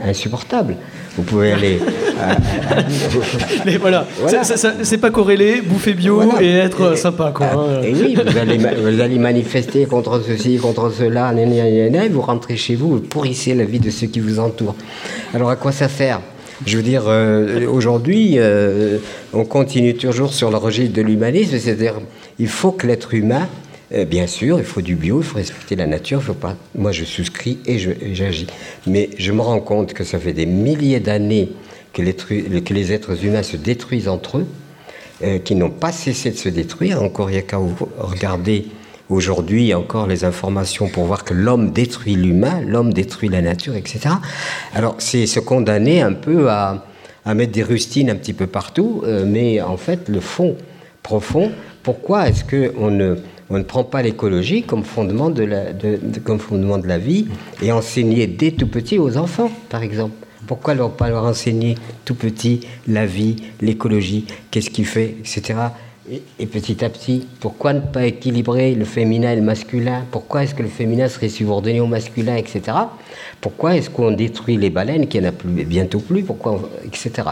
insupportable. 0.05 0.77
Vous 1.17 1.25
pouvez 1.25 1.53
aller. 1.53 1.81
Mais 3.67 3.77
voilà, 3.77 4.07
c'est 4.83 4.99
pas 4.99 5.11
corrélé, 5.11 5.61
bouffer 5.61 5.95
bio 5.95 6.23
et 6.41 6.55
être 6.55 6.97
sympa. 6.97 7.33
Quoi, 7.35 7.47
hein. 7.47 7.83
Et 7.83 7.93
oui, 7.93 8.17
vous 8.17 8.39
allez, 8.39 8.57
vous 8.59 9.01
allez, 9.01 9.19
manifester 9.19 9.85
contre 9.87 10.23
ceci, 10.27 10.57
contre 10.59 10.91
cela, 10.91 11.35
et 11.35 12.09
vous 12.09 12.23
rentrez 12.23 12.57
chez 12.57 12.77
vous, 12.77 12.91
vous 12.91 13.01
pourrissez 13.01 13.55
la 13.55 13.65
vie 13.65 13.81
de 13.81 13.91
ceux 13.91 14.07
qui 14.07 14.21
vous 14.21 14.39
entourent. 14.39 14.77
Alors 15.35 15.51
à 15.51 15.57
quoi 15.57 15.73
ça 15.73 15.89
sert? 15.89 16.21
Je 16.67 16.77
veux 16.77 16.83
dire, 16.83 17.05
euh, 17.07 17.67
aujourd'hui, 17.67 18.35
euh, 18.37 18.99
on 19.33 19.45
continue 19.45 19.95
toujours 19.95 20.33
sur 20.33 20.51
le 20.51 20.57
registre 20.57 20.95
de 20.95 21.03
l'humanisme, 21.03 21.59
c'est-à-dire, 21.59 22.01
il 22.39 22.49
faut 22.49 22.73
que 22.73 22.87
l'être 22.87 23.15
humain, 23.15 23.49
euh, 23.93 24.05
bien 24.05 24.27
sûr, 24.27 24.59
il 24.59 24.65
faut 24.65 24.83
du 24.83 24.97
bio, 24.97 25.21
il 25.21 25.25
faut 25.25 25.37
respecter 25.37 25.77
la 25.77 25.87
nature, 25.87 26.21
il 26.21 26.27
faut 26.27 26.35
pas. 26.35 26.57
Moi, 26.75 26.93
je 26.93 27.05
souscris 27.05 27.59
et 27.67 27.79
j'agis. 28.15 28.47
Mais 28.87 29.11
je 29.19 29.33
me 29.33 29.41
rends 29.41 29.61
compte 29.61 29.95
que 29.95 30.05
ça 30.05 30.19
fait 30.19 30.33
des 30.33 30.47
milliers 30.47 31.01
d'années 31.01 31.51
que, 31.93 32.03
les 32.03 32.93
êtres 32.93 33.25
humains 33.25 33.43
se 33.43 33.57
détruisent 33.57 34.09
entre 34.09 34.39
eux, 34.39 34.47
qui 35.45 35.57
n'ont 35.57 35.71
pas 35.71 35.91
cessé 35.91 36.31
de 36.31 36.37
se 36.37 36.49
détruire. 36.49 37.03
Encore, 37.03 37.31
il 37.31 37.33
n'y 37.33 37.39
a 37.39 37.43
qu'à 37.43 37.59
regarder 37.99 38.67
Aujourd'hui, 39.11 39.73
encore 39.73 40.07
les 40.07 40.25
informations 40.25 40.89
pour 40.89 41.05
voir 41.05 41.25
que 41.25 41.33
l'homme 41.33 41.71
détruit 41.71 42.15
l'humain, 42.15 42.61
l'homme 42.61 42.93
détruit 42.93 43.31
la 43.31 43.41
nature, 43.41 43.75
etc. 43.75 44.17
Alors, 44.75 44.97
c'est 44.99 45.27
se 45.27 45.41
condamner 45.41 46.03
un 46.03 46.13
peu 46.13 46.51
à, 46.51 46.85
mettre 47.35 47.53
des 47.53 47.63
rustines 47.63 48.11
un 48.11 48.17
petit 48.17 48.35
peu 48.35 48.47
partout, 48.47 49.03
euh, 49.05 49.25
mais 49.27 49.63
en 49.63 49.79
fait, 49.79 50.09
le 50.09 50.21
fond 50.21 50.57
profond, 51.03 51.51
pourquoi 51.83 52.29
est-ce 52.29 52.45
qu'on 52.45 52.91
ne, 52.91 53.17
on 53.49 53.57
ne 53.57 53.63
prend 53.63 53.85
pas 53.85 54.03
l'écologie 54.03 54.63
comme, 54.63 54.85
fondement 54.85 55.31
de 55.31 55.43
la, 55.43 55.65
comme 56.25 56.39
fondement 56.39 56.77
de 56.77 56.87
la 56.87 56.99
vie 56.99 57.29
et 57.63 57.73
enseigner 57.73 58.27
dès 58.27 58.51
tout 58.51 58.69
petit 58.69 58.99
aux 58.99 59.17
enfants, 59.17 59.51
par 59.71 59.83
exemple? 59.83 60.15
Pourquoi 60.47 60.75
ne 60.75 60.87
pas 60.87 61.09
leur 61.09 61.25
enseigner 61.25 61.77
tout 62.05 62.15
petit 62.15 62.61
la 62.87 63.07
vie, 63.07 63.37
l'écologie, 63.61 64.27
qu'est-ce 64.51 64.71
qu'il 64.71 64.87
fait, 64.87 65.17
etc. 65.21 65.55
Et, 66.39 66.47
petit 66.47 66.85
à 66.85 66.89
petit, 66.89 67.27
pourquoi 67.41 67.75
ne 67.75 67.81
pas 67.81 68.07
équilibrer 68.07 68.75
le 68.75 68.85
féminin 68.85 69.33
et 69.33 69.37
le 69.37 69.43
masculin? 69.43 70.05
Pourquoi 70.11 70.45
est-ce 70.45 70.55
que 70.55 70.63
le 70.63 70.69
féminin 70.69 71.09
serait 71.09 71.29
subordonné 71.29 71.81
au 71.81 71.87
masculin, 71.87 72.37
etc. 72.37 72.63
Pourquoi 73.41 73.77
est-ce 73.77 73.91
qu'on 73.91 74.13
détruit 74.13 74.57
les 74.57 74.71
baleines, 74.71 75.07
qu'il 75.07 75.21
n'y 75.21 75.27
en 75.27 75.31
a 75.31 75.33
plus, 75.33 75.51
bientôt 75.65 76.01
plus, 76.01 76.23
pourquoi, 76.23 76.71
etc. 76.87 77.29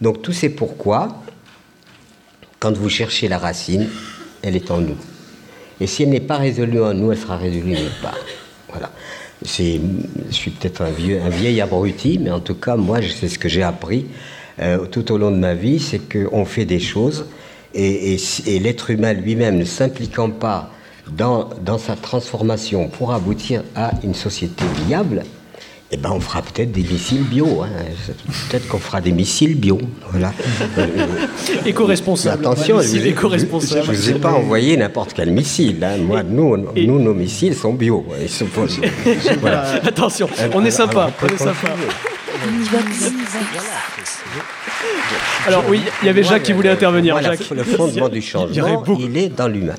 Donc 0.00 0.22
tous 0.22 0.32
ces 0.32 0.48
pourquoi, 0.48 1.22
quand 2.60 2.74
vous 2.76 2.88
cherchez 2.88 3.28
la 3.28 3.38
racine, 3.38 3.88
elle 4.42 4.56
est 4.56 4.70
en 4.70 4.78
nous. 4.78 4.96
Et 5.80 5.86
si 5.86 6.04
elle 6.04 6.10
n'est 6.10 6.20
pas 6.20 6.38
résolue 6.38 6.82
en 6.82 6.94
nous, 6.94 7.12
elle 7.12 7.18
sera 7.18 7.36
résolue 7.36 7.72
nulle 7.72 7.90
part. 8.00 8.18
Voilà. 8.70 8.90
je 9.42 9.80
suis 10.30 10.50
peut-être 10.50 10.82
un, 10.82 10.86
un 10.86 11.28
vieil 11.28 11.60
abruti, 11.60 12.18
mais 12.18 12.30
en 12.30 12.40
tout 12.40 12.54
cas, 12.54 12.76
moi, 12.76 13.00
c'est 13.02 13.28
ce 13.28 13.38
que 13.38 13.48
j'ai 13.48 13.62
appris 13.62 14.06
euh, 14.60 14.86
tout 14.86 15.12
au 15.12 15.18
long 15.18 15.30
de 15.30 15.36
ma 15.36 15.54
vie, 15.54 15.78
c'est 15.78 15.98
qu'on 15.98 16.44
fait 16.44 16.64
des 16.64 16.80
choses 16.80 17.26
et, 17.74 18.18
l'être 18.60 18.90
humain 18.90 19.12
lui-même 19.12 19.58
ne 19.58 19.64
s'impliquant 19.64 20.30
pas 20.30 20.70
dans, 21.10 21.50
dans, 21.60 21.78
sa 21.78 21.96
transformation 21.96 22.88
pour 22.88 23.12
aboutir 23.12 23.62
à 23.74 23.90
une 24.02 24.14
société 24.14 24.64
viable, 24.86 25.22
eh 25.90 25.96
ben 25.96 26.10
on 26.12 26.18
fera 26.18 26.42
peut-être 26.42 26.72
des 26.72 26.82
missiles 26.82 27.22
bio. 27.22 27.62
Hein. 27.62 27.68
Peut-être 28.48 28.66
qu'on 28.68 28.78
fera 28.78 29.00
des 29.00 29.12
missiles 29.12 29.54
bio. 29.54 29.78
Voilà. 30.10 30.32
éco-responsable. 31.66 32.44
Attention, 32.46 32.80
je 32.80 32.96
ne 32.96 33.82
vous 33.82 34.10
ai 34.10 34.14
pas 34.14 34.32
envoyé 34.32 34.76
n'importe 34.76 35.12
quel 35.12 35.30
missile. 35.30 35.84
Hein. 35.84 35.98
Moi, 35.98 36.22
nous, 36.22 36.56
nous, 36.56 36.98
nos 36.98 37.14
missiles 37.14 37.54
sont 37.54 37.74
bio. 37.74 38.04
Ils 38.20 38.28
sont 38.28 38.46
Attention, 39.84 40.28
on 40.54 40.64
est 40.64 40.70
sympa. 40.70 41.10
on 41.22 41.26
est 41.26 41.38
sympa. 41.38 41.68
Alors 45.46 45.64
oui, 45.68 45.80
il 46.02 46.06
y 46.06 46.08
avait 46.08 46.22
Jacques 46.22 46.44
qui 46.44 46.52
voulait 46.52 46.70
intervenir. 46.70 47.14
Voilà, 47.14 47.30
Jacques. 47.30 47.50
le 47.50 47.64
fondement 47.64 48.08
du 48.08 48.22
changement, 48.22 48.84
il, 48.98 49.16
est 49.18 49.28
dans 49.28 49.48
l'humain. 49.48 49.74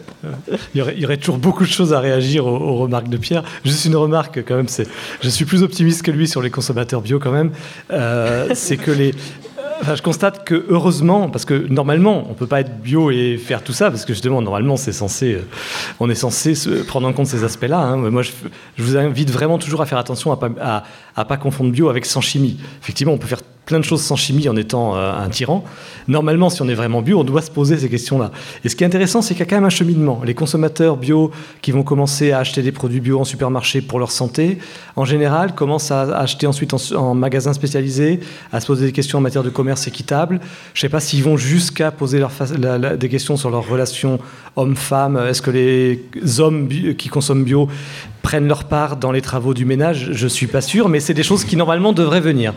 Il 0.73 0.79
y, 0.79 0.81
aurait, 0.81 0.93
il 0.95 1.01
y, 1.01 1.05
aurait, 1.05 1.17
toujours 1.17 1.37
beaucoup 1.37 1.63
de 1.63 1.69
choses 1.69 1.93
à 1.93 1.99
réagir 1.99 2.45
aux, 2.45 2.55
aux, 2.55 2.75
remarques 2.75 3.09
de 3.09 3.17
Pierre. 3.17 3.43
Juste 3.63 3.85
une 3.85 3.95
remarque 3.95 4.43
quand 4.45 4.55
même, 4.55 4.67
c'est, 4.67 4.87
je 5.21 5.29
suis 5.29 5.45
plus 5.45 5.63
optimiste 5.63 6.03
que 6.03 6.11
lui 6.11 6.27
sur 6.27 6.41
les 6.41 6.51
consommateurs 6.51 7.01
bio 7.01 7.19
quand 7.19 7.31
même. 7.31 7.51
Euh, 7.91 8.49
c'est 8.53 8.77
que 8.77 8.91
les, 8.91 9.13
Enfin, 9.81 9.95
je 9.95 10.01
constate 10.01 10.45
que 10.45 10.65
heureusement, 10.69 11.29
parce 11.29 11.43
que 11.43 11.53
normalement, 11.53 12.25
on 12.29 12.33
peut 12.33 12.47
pas 12.47 12.61
être 12.61 12.79
bio 12.79 13.11
et 13.11 13.37
faire 13.37 13.61
tout 13.61 13.73
ça, 13.73 13.89
parce 13.89 14.05
que 14.05 14.13
justement, 14.13 14.41
normalement, 14.41 14.77
c'est 14.77 14.93
censé, 14.93 15.33
euh, 15.33 15.41
on 15.99 16.09
est 16.09 16.15
censé 16.15 16.55
se 16.55 16.69
prendre 16.69 17.07
en 17.07 17.13
compte 17.13 17.27
ces 17.27 17.43
aspects-là. 17.43 17.79
Hein. 17.79 17.97
Moi, 18.09 18.21
je, 18.21 18.31
je, 18.77 18.83
vous 18.83 18.97
invite 18.97 19.29
vraiment 19.29 19.57
toujours 19.57 19.81
à 19.81 19.85
faire 19.85 19.97
attention 19.97 20.31
à 20.31 20.37
pas, 20.37 20.49
à, 20.61 20.83
à 21.15 21.25
pas 21.25 21.37
confondre 21.37 21.71
bio 21.71 21.89
avec 21.89 22.05
sans 22.05 22.21
chimie. 22.21 22.57
Effectivement, 22.81 23.13
on 23.13 23.17
peut 23.17 23.27
faire 23.27 23.41
plein 23.65 23.79
de 23.79 23.83
choses 23.83 24.01
sans 24.01 24.15
chimie 24.15 24.47
en 24.47 24.55
étant 24.55 24.95
euh, 24.95 25.11
un 25.11 25.29
tyran. 25.29 25.63
Normalement, 26.07 26.49
si 26.49 26.61
on 26.61 26.67
est 26.67 26.75
vraiment 26.75 27.01
bio, 27.01 27.19
on 27.19 27.23
doit 27.23 27.41
se 27.41 27.49
poser 27.49 27.77
ces 27.77 27.89
questions-là. 27.89 28.31
Et 28.63 28.69
ce 28.69 28.75
qui 28.75 28.83
est 28.83 28.87
intéressant, 28.87 29.21
c'est 29.21 29.33
qu'il 29.33 29.39
y 29.39 29.43
a 29.43 29.47
quand 29.47 29.55
même 29.55 29.65
un 29.65 29.69
cheminement. 29.69 30.21
Les 30.23 30.35
consommateurs 30.35 30.97
bio 30.97 31.31
qui 31.61 31.71
vont 31.71 31.83
commencer 31.83 32.31
à 32.31 32.39
acheter 32.39 32.61
des 32.61 32.71
produits 32.71 32.99
bio 32.99 33.19
en 33.19 33.23
supermarché 33.23 33.81
pour 33.81 33.99
leur 33.99 34.11
santé, 34.11 34.59
en 34.95 35.05
général, 35.05 35.55
commencent 35.55 35.91
à 35.91 36.01
acheter 36.17 36.47
ensuite 36.47 36.73
en, 36.73 37.15
magasin 37.15 37.53
spécialisé, 37.53 38.19
à 38.53 38.61
se 38.61 38.67
poser 38.67 38.85
des 38.85 38.91
questions 38.91 39.17
en 39.17 39.21
matière 39.21 39.43
de 39.43 39.49
commerce 39.49 39.87
équitable. 39.87 40.39
Je 40.73 40.79
ne 40.79 40.81
sais 40.81 40.89
pas 40.89 40.99
s'ils 40.99 41.23
vont 41.23 41.37
jusqu'à 41.37 41.91
poser 41.91 42.23
des 42.99 43.09
questions 43.09 43.35
sur 43.35 43.49
leur 43.49 43.67
relation 43.67 44.19
homme-femme. 44.55 45.17
Est-ce 45.27 45.41
que 45.41 45.51
les 45.51 46.39
hommes 46.39 46.67
qui 46.97 47.09
consomment 47.09 47.43
bio 47.43 47.67
prennent 48.25 48.47
leur 48.47 48.63
part 48.63 48.97
dans 48.97 49.11
les 49.11 49.21
travaux 49.21 49.53
du 49.53 49.65
ménage 49.65 50.09
Je 50.13 50.23
ne 50.23 50.29
suis 50.29 50.47
pas 50.47 50.61
sûr, 50.61 50.89
mais 50.89 50.99
c'est 50.99 51.13
des 51.13 51.27
choses 51.29 51.43
qui 51.45 51.55
normalement 51.55 51.93
devraient 51.93 52.25
venir. 52.31 52.55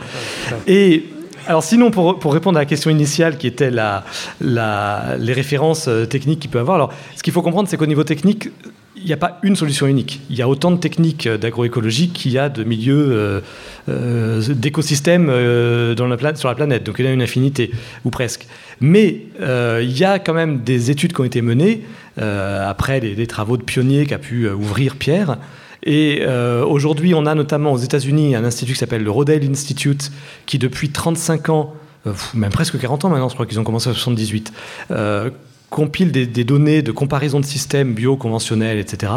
Et 0.67 1.05
alors 1.47 1.63
sinon, 1.63 1.91
pour, 1.91 2.19
pour, 2.19 2.33
répondre 2.33 2.57
à 2.57 2.63
la 2.63 2.67
question 2.67 2.91
initiale 2.91 3.37
qui 3.37 3.47
était 3.47 3.71
la, 3.71 4.03
la, 4.41 5.17
les 5.19 5.35
références 5.35 5.91
techniques 6.09 6.41
qu'il 6.41 6.51
peut 6.51 6.59
avoir, 6.59 6.77
alors 6.77 6.93
ce 7.17 7.23
qu'il 7.23 7.35
faut 7.35 7.43
comprendre, 7.43 7.69
c'est 7.69 7.77
qu'au 7.77 7.93
niveau 7.95 8.05
technique, 8.05 8.49
il 8.97 9.07
n'y 9.07 9.13
a 9.13 9.19
pas 9.19 9.39
une 9.43 9.57
solution 9.57 9.87
unique. 9.87 10.21
Il 10.31 10.37
y 10.37 10.43
a 10.43 10.49
autant 10.49 10.71
de 10.71 10.79
techniques 10.79 11.29
d'agroécologie 11.29 12.09
qu'il 12.09 12.33
y 12.33 12.39
a 12.39 12.49
de 12.49 12.65
milieux 12.65 13.09
euh, 13.11 13.41
euh, 13.89 14.43
d'écosystèmes 14.55 15.29
euh, 15.29 15.95
sur 16.35 16.49
la 16.49 16.55
planète. 16.55 16.85
Donc 16.85 16.97
il 16.99 17.05
y 17.05 17.09
en 17.09 17.11
a 17.11 17.15
une 17.15 17.23
infinité, 17.23 17.71
ou 18.05 18.11
presque. 18.11 18.47
Mais 18.81 19.23
euh, 19.41 19.81
il 19.83 19.97
y 19.97 20.05
a 20.05 20.19
quand 20.19 20.35
même 20.35 20.61
des 20.63 20.91
études 20.91 21.13
qui 21.13 21.21
ont 21.21 21.25
été 21.25 21.43
menées 21.43 21.83
euh, 21.83 22.08
après 22.19 23.01
les, 23.01 23.27
travaux 23.27 23.57
de 23.57 23.63
pionniers 23.63 24.07
qu'a 24.07 24.19
pu 24.19 24.49
ouvrir 24.49 24.97
Pierre. 24.97 25.39
Et 25.85 26.21
euh, 26.23 26.65
aujourd'hui, 26.65 27.15
on 27.15 27.27
a 27.27 27.35
notamment 27.35 27.73
aux 27.73 27.79
États-Unis 27.79 28.35
un 28.35 28.45
institut 28.45 28.73
qui 28.73 28.79
s'appelle 28.79 29.05
le 29.05 29.11
Rodale 29.11 29.45
Institute, 29.49 30.11
qui 30.47 30.59
depuis 30.59 30.91
35 30.91 31.49
ans, 31.51 31.75
euh, 32.07 32.13
même 32.35 32.51
presque 32.51 32.79
40 32.79 33.05
ans 33.05 33.11
maintenant, 33.11 33.29
je 33.29 33.35
crois 33.35 33.47
qu'ils 33.47 33.61
ont 33.61 33.65
commencé 33.65 33.89
en 33.89 33.93
78, 33.93 34.53
euh, 34.91 35.31
compile 35.71 36.11
des, 36.11 36.27
des, 36.27 36.45
données 36.45 36.83
de 36.83 36.93
comparaison 36.93 37.41
de 37.41 37.45
systèmes 37.45 37.95
bio 37.95 38.17
conventionnels, 38.17 38.79
etc. 38.79 39.13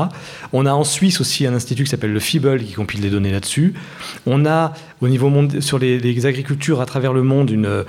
On 0.54 0.66
a 0.66 0.74
en 0.74 0.84
Suisse 0.84 1.22
aussi 1.22 1.48
un 1.48 1.54
institut 1.54 1.86
qui 1.86 1.90
s'appelle 1.90 2.14
le 2.14 2.20
FIBLE 2.20 2.64
qui 2.64 2.74
compile 2.74 3.02
des 3.02 3.10
données 3.10 3.32
là-dessus. 3.32 3.74
On 4.26 4.46
a 4.46 4.74
au 5.02 5.08
niveau 5.08 5.32
sur 5.60 5.80
les, 5.80 6.26
agricultures 6.26 6.82
à 6.82 6.86
travers 6.86 7.14
le 7.14 7.24
monde 7.24 7.50
une, 7.50 7.84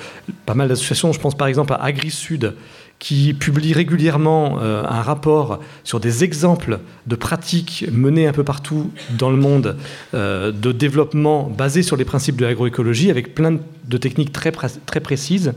pas 0.46 0.54
mal 0.54 0.68
d'associations. 0.68 1.12
Je 1.12 1.20
pense 1.20 1.36
par 1.36 1.46
exemple 1.46 1.72
à 1.74 1.82
AgriSud 1.82 2.54
qui 3.02 3.34
publie 3.34 3.72
régulièrement 3.72 4.60
euh, 4.60 4.84
un 4.84 5.02
rapport 5.02 5.58
sur 5.82 5.98
des 5.98 6.22
exemples 6.22 6.78
de 7.08 7.16
pratiques 7.16 7.84
menées 7.90 8.28
un 8.28 8.32
peu 8.32 8.44
partout 8.44 8.92
dans 9.18 9.28
le 9.28 9.36
monde 9.36 9.76
euh, 10.14 10.52
de 10.52 10.70
développement 10.70 11.50
basé 11.50 11.82
sur 11.82 11.96
les 11.96 12.04
principes 12.04 12.36
de 12.36 12.46
l'agroécologie 12.46 13.10
avec 13.10 13.34
plein 13.34 13.58
de 13.88 13.96
techniques 13.96 14.30
très, 14.30 14.52
très 14.52 15.00
précises. 15.00 15.52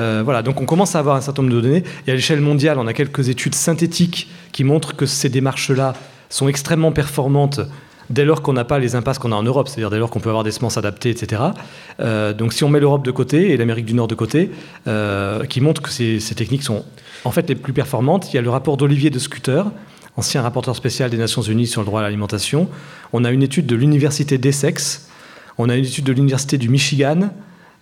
Euh, 0.00 0.22
voilà, 0.24 0.42
donc 0.42 0.60
on 0.60 0.66
commence 0.66 0.96
à 0.96 0.98
avoir 0.98 1.14
un 1.14 1.20
certain 1.20 1.42
nombre 1.42 1.54
de 1.54 1.60
données 1.60 1.84
et 2.08 2.10
à 2.10 2.14
l'échelle 2.16 2.40
mondiale, 2.40 2.80
on 2.80 2.88
a 2.88 2.92
quelques 2.94 3.28
études 3.28 3.54
synthétiques 3.54 4.28
qui 4.50 4.64
montrent 4.64 4.96
que 4.96 5.06
ces 5.06 5.28
démarches-là 5.28 5.94
sont 6.30 6.48
extrêmement 6.48 6.90
performantes 6.90 7.60
dès 8.12 8.24
lors 8.24 8.42
qu'on 8.42 8.52
n'a 8.52 8.64
pas 8.64 8.78
les 8.78 8.94
impasses 8.94 9.18
qu'on 9.18 9.32
a 9.32 9.34
en 9.34 9.42
Europe, 9.42 9.68
c'est-à-dire 9.68 9.90
dès 9.90 9.98
lors 9.98 10.10
qu'on 10.10 10.20
peut 10.20 10.28
avoir 10.28 10.44
des 10.44 10.52
semences 10.52 10.76
adaptées, 10.76 11.10
etc. 11.10 11.42
Euh, 12.00 12.32
donc 12.32 12.52
si 12.52 12.62
on 12.62 12.68
met 12.68 12.78
l'Europe 12.78 13.04
de 13.04 13.10
côté 13.10 13.50
et 13.50 13.56
l'Amérique 13.56 13.86
du 13.86 13.94
Nord 13.94 14.06
de 14.06 14.14
côté, 14.14 14.50
euh, 14.86 15.44
qui 15.44 15.60
montre 15.60 15.80
que 15.80 15.90
ces, 15.90 16.20
ces, 16.20 16.34
techniques 16.34 16.62
sont 16.62 16.84
en 17.24 17.30
fait 17.30 17.48
les 17.48 17.54
plus 17.54 17.72
performantes, 17.72 18.32
il 18.32 18.36
y 18.36 18.38
a 18.38 18.42
le 18.42 18.50
rapport 18.50 18.76
d'Olivier 18.76 19.10
de 19.10 19.18
Scooter, 19.18 19.66
ancien 20.16 20.42
rapporteur 20.42 20.76
spécial 20.76 21.10
des 21.10 21.16
Nations 21.16 21.42
Unies 21.42 21.66
sur 21.66 21.80
le 21.80 21.86
droit 21.86 22.00
à 22.00 22.02
l'alimentation. 22.02 22.68
On 23.14 23.24
a 23.24 23.30
une 23.30 23.42
étude 23.42 23.66
de 23.66 23.74
l'Université 23.74 24.36
d'Essex, 24.36 25.08
on 25.56 25.70
a 25.70 25.76
une 25.76 25.84
étude 25.84 26.04
de 26.04 26.12
l'Université 26.12 26.58
du 26.58 26.68
Michigan, 26.68 27.30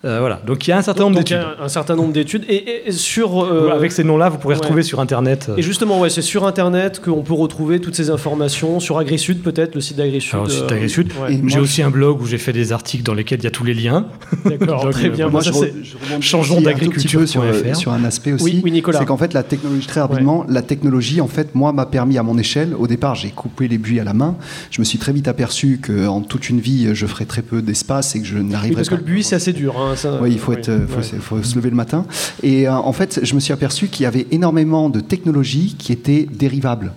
euh, 0.03 0.19
voilà, 0.19 0.41
donc 0.47 0.67
il 0.67 0.71
y 0.71 0.73
a 0.73 0.79
un 0.79 0.83
certain 0.83 1.03
nombre 1.03 1.17
d'études. 1.17 1.37
Un, 1.37 1.65
un, 1.65 1.69
certain 1.69 1.95
nombre 1.95 2.15
d'études. 2.15 2.45
Et, 2.49 2.89
et, 2.89 2.93
sur. 2.93 3.45
Euh, 3.45 3.71
Avec 3.75 3.93
ces 3.93 4.03
noms-là, 4.03 4.31
vous 4.31 4.39
pourrez 4.39 4.55
ouais. 4.55 4.61
retrouver 4.61 4.83
sur 4.83 4.99
Internet. 4.99 5.51
Et 5.59 5.63
justement, 5.63 6.01
ouais, 6.01 6.09
c'est 6.09 6.23
sur 6.23 6.47
Internet 6.47 7.03
qu'on 7.05 7.21
peut 7.21 7.35
retrouver 7.35 7.81
toutes 7.81 7.95
ces 7.95 8.09
informations. 8.09 8.81
Sur 8.81 8.97
AgriSud, 8.97 9.43
peut-être, 9.43 9.75
le 9.75 9.83
site 9.83 9.99
d'AgriSud. 9.99 10.41
Le 10.43 10.49
site 10.49 10.67
d'AgriSud. 10.69 11.13
Euh, 11.13 11.29
ouais. 11.29 11.43
J'ai 11.47 11.61
aussi 11.61 11.83
un 11.83 11.91
blog 11.91 12.23
où 12.23 12.25
j'ai 12.25 12.39
fait 12.39 12.55
des 12.55 12.73
articles 12.73 13.03
dans 13.03 13.13
lesquels 13.13 13.41
il 13.41 13.45
y 13.45 13.47
a 13.47 13.51
tous 13.51 13.65
les 13.65 13.75
liens. 13.75 14.07
D'accord, 14.47 14.89
très 14.89 15.11
bien. 15.11 15.29
Moi, 15.29 15.43
ça, 15.43 15.51
je, 15.53 16.21
changeons 16.23 16.63
d'agriculture 16.63 17.29
sur, 17.29 17.45
sur 17.75 17.93
un 17.93 18.05
aspect 18.05 18.33
aussi. 18.33 18.45
Oui, 18.45 18.61
oui 18.65 18.73
Nicolas. 18.73 19.01
C'est 19.01 19.05
qu'en 19.05 19.19
fait, 19.19 19.35
la 19.35 19.43
technologie, 19.43 19.87
très 19.87 20.01
rapidement, 20.01 20.47
la 20.49 20.63
technologie, 20.63 21.21
en 21.21 21.29
fait, 21.29 21.55
moi, 21.55 21.75
m'a 21.75 21.85
permis 21.85 22.17
à 22.17 22.23
mon 22.23 22.39
échelle. 22.39 22.75
Au 22.75 22.87
départ, 22.87 23.17
j'ai 23.17 23.29
coupé 23.29 23.69
les 23.69 23.77
buis 23.77 24.01
à 24.01 24.05
la 24.05 24.15
main. 24.15 24.37
Je 24.71 24.81
me 24.81 24.85
suis 24.85 24.99
très 24.99 25.13
vite 25.13 25.29
aperçu 25.29 25.79
qu'en 25.87 26.23
toute 26.23 26.49
une 26.49 26.61
vie, 26.61 26.95
je 26.95 27.05
ferais 27.05 27.27
très 27.27 27.43
peu 27.43 27.61
d'espace 27.61 28.17
et 28.17 28.21
que 28.21 28.27
je 28.27 28.39
n'arriverais 28.39 28.69
oui, 28.69 28.75
parce 28.77 28.89
pas. 28.89 28.97
Parce 28.97 29.03
que 29.03 29.07
le 29.07 29.15
buis, 29.15 29.25
c'est 29.25 29.37
assez 29.37 29.53
dur. 29.53 29.89
Hein, 29.90 29.96
ça... 29.96 30.18
Oui, 30.20 30.33
il 30.33 30.38
faut 30.38 30.53
être 30.53 30.70
il 30.70 30.87
faut, 30.87 31.37
faut, 31.37 31.42
se 31.42 31.57
lever 31.57 31.70
le 31.70 31.76
matin. 31.76 32.07
Et 32.42 32.68
euh, 32.68 32.72
en 32.72 32.92
fait, 32.92 33.20
je 33.22 33.35
me 33.35 33.40
suis 33.40 33.53
aperçu 33.53 33.88
qu'il 33.88 34.05
y 34.05 34.07
avait 34.07 34.26
énormément 34.31 34.88
de 34.88 35.00
technologies 35.00 35.76
qui 35.79 35.92
étaient 35.92 36.26
dérivables. 36.31 36.92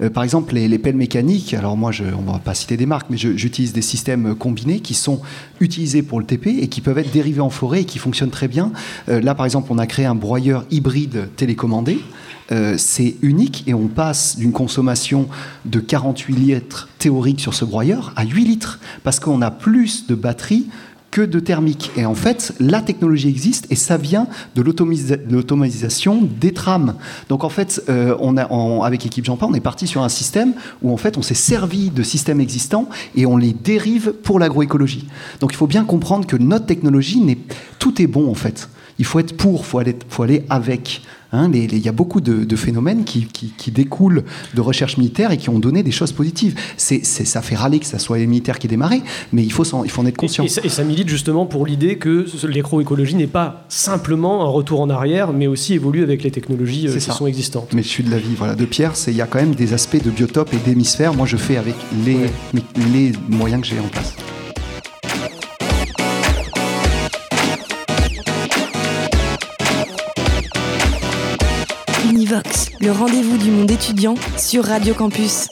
Euh, 0.00 0.10
par 0.10 0.22
exemple, 0.22 0.54
les, 0.54 0.68
les, 0.68 0.78
pelles 0.78 0.96
mécaniques, 0.96 1.54
alors 1.54 1.76
moi, 1.76 1.90
je, 1.90 2.04
on 2.04 2.22
ne 2.22 2.32
va 2.32 2.38
pas 2.38 2.54
citer 2.54 2.76
des 2.76 2.86
marques, 2.86 3.08
mais 3.10 3.16
j'utilise 3.16 3.72
des 3.72 3.82
systèmes 3.82 4.34
combinés 4.34 4.80
qui 4.80 4.94
sont 4.94 5.20
utilisés 5.60 6.02
pour 6.02 6.20
le 6.20 6.26
TP 6.26 6.48
et 6.48 6.68
qui 6.68 6.80
peuvent 6.80 6.98
être 6.98 7.12
dérivés 7.12 7.40
en 7.40 7.50
forêt 7.50 7.82
et 7.82 7.84
qui 7.84 7.98
fonctionnent 7.98 8.30
très 8.30 8.48
bien. 8.48 8.72
Euh, 9.08 9.20
là, 9.20 9.34
par 9.34 9.46
exemple, 9.46 9.68
on 9.70 9.78
a 9.78 9.86
créé 9.86 10.06
un 10.06 10.14
broyeur 10.14 10.64
hybride 10.70 11.28
télécommandé. 11.36 11.98
Euh, 12.52 12.76
c'est 12.78 13.16
unique 13.22 13.64
et 13.66 13.74
on 13.74 13.88
passe 13.88 14.36
d'une 14.38 14.52
consommation 14.52 15.28
de 15.64 15.80
48 15.80 16.32
litres 16.32 16.88
théoriques 16.98 17.40
sur 17.40 17.54
ce 17.54 17.64
broyeur 17.64 18.12
à 18.14 18.24
8 18.24 18.44
litres 18.44 18.78
parce 19.02 19.18
qu'on 19.18 19.42
a 19.42 19.50
plus 19.50 20.06
de 20.06 20.14
batterie 20.14 20.68
que 21.16 21.22
de 21.22 21.40
thermique. 21.40 21.92
Et 21.96 22.04
en 22.04 22.14
fait, 22.14 22.52
la 22.60 22.82
technologie 22.82 23.30
existe 23.30 23.66
et 23.70 23.74
ça 23.74 23.96
vient 23.96 24.26
de 24.54 24.60
l'automatisation 24.60 26.28
des 26.38 26.52
trames. 26.52 26.96
Donc 27.30 27.42
en 27.42 27.48
fait, 27.48 27.82
euh, 27.88 28.14
on 28.20 28.36
a, 28.36 28.42
avec 28.84 29.06
Équipe 29.06 29.24
Jean 29.24 29.38
on 29.40 29.54
est 29.54 29.60
parti 29.60 29.86
sur 29.86 30.02
un 30.02 30.10
système 30.10 30.52
où 30.82 30.92
en 30.92 30.98
fait 30.98 31.16
on 31.16 31.22
s'est 31.22 31.32
servi 31.32 31.88
de 31.88 32.02
systèmes 32.02 32.38
existants 32.38 32.90
et 33.14 33.24
on 33.24 33.38
les 33.38 33.54
dérive 33.54 34.12
pour 34.12 34.38
l'agroécologie. 34.38 35.08
Donc 35.40 35.54
il 35.54 35.56
faut 35.56 35.66
bien 35.66 35.86
comprendre 35.86 36.26
que 36.26 36.36
notre 36.36 36.66
technologie, 36.66 37.38
tout 37.78 38.02
est 38.02 38.06
bon 38.06 38.30
en 38.30 38.34
fait. 38.34 38.68
Il 38.98 39.06
faut 39.06 39.18
être 39.18 39.38
pour, 39.38 39.64
faut 39.64 39.78
aller, 39.78 39.96
faut 40.10 40.22
aller 40.22 40.44
avec. 40.50 41.00
Hein, 41.36 41.50
les, 41.52 41.66
les, 41.66 41.76
il 41.76 41.84
y 41.84 41.88
a 41.88 41.92
beaucoup 41.92 42.20
de, 42.20 42.44
de 42.44 42.56
phénomènes 42.56 43.04
qui, 43.04 43.26
qui, 43.26 43.52
qui, 43.56 43.70
découlent 43.70 44.24
de 44.54 44.60
recherche 44.60 44.96
militaire 44.96 45.32
et 45.32 45.36
qui 45.36 45.50
ont 45.50 45.58
donné 45.58 45.82
des 45.82 45.90
choses 45.90 46.12
positives. 46.12 46.58
C'est, 46.76 47.04
ça 47.04 47.42
fait 47.42 47.56
râler 47.56 47.78
que 47.78 47.86
ce 47.86 47.98
soit 47.98 48.18
les 48.18 48.26
militaires 48.26 48.58
qui 48.58 48.68
démarraient, 48.68 49.02
mais 49.32 49.42
il 49.42 49.52
faut, 49.52 49.74
en, 49.74 49.84
il 49.84 49.90
faut 49.90 50.00
en 50.00 50.06
être 50.06 50.16
conscient. 50.16 50.44
Et, 50.44 50.46
et, 50.46 50.50
ça, 50.50 50.60
et, 50.64 50.68
ça, 50.68 50.84
milite 50.84 51.08
justement 51.08 51.44
pour 51.44 51.66
l'idée 51.66 51.98
que 51.98 52.26
l'agroécologie 52.46 53.16
n'est 53.16 53.26
pas 53.26 53.64
simplement 53.68 54.44
un 54.44 54.48
retour 54.48 54.80
en 54.80 54.88
arrière, 54.88 55.32
mais 55.32 55.46
aussi 55.46 55.74
évolue 55.74 56.02
avec 56.02 56.22
les 56.22 56.30
technologies 56.30 56.88
euh, 56.88 56.94
qui 56.94 57.00
ça. 57.00 57.12
sont 57.12 57.26
existantes. 57.26 57.72
Mais 57.74 57.82
je 57.82 57.88
suis 57.88 58.02
de 58.02 58.10
l'avis 58.10 58.34
voilà, 58.34 58.54
de 58.54 58.64
Pierre, 58.64 58.94
il 59.06 59.14
y 59.14 59.20
a 59.20 59.26
quand 59.26 59.38
même 59.38 59.54
des 59.54 59.74
aspects 59.74 60.02
de 60.02 60.10
biotope 60.10 60.54
et 60.54 60.58
d'hémisphère. 60.58 61.12
Moi, 61.12 61.26
je 61.26 61.36
fais 61.36 61.58
avec 61.58 61.74
les, 62.04 62.14
ouais. 62.14 62.62
les 62.92 63.12
moyens 63.28 63.60
que 63.60 63.68
j'ai 63.68 63.78
en 63.78 63.88
place. 63.88 64.14
Le 72.80 72.90
rendez-vous 72.90 73.38
du 73.38 73.50
monde 73.50 73.70
étudiant 73.70 74.14
sur 74.36 74.64
Radio 74.64 74.94
Campus. 74.94 75.48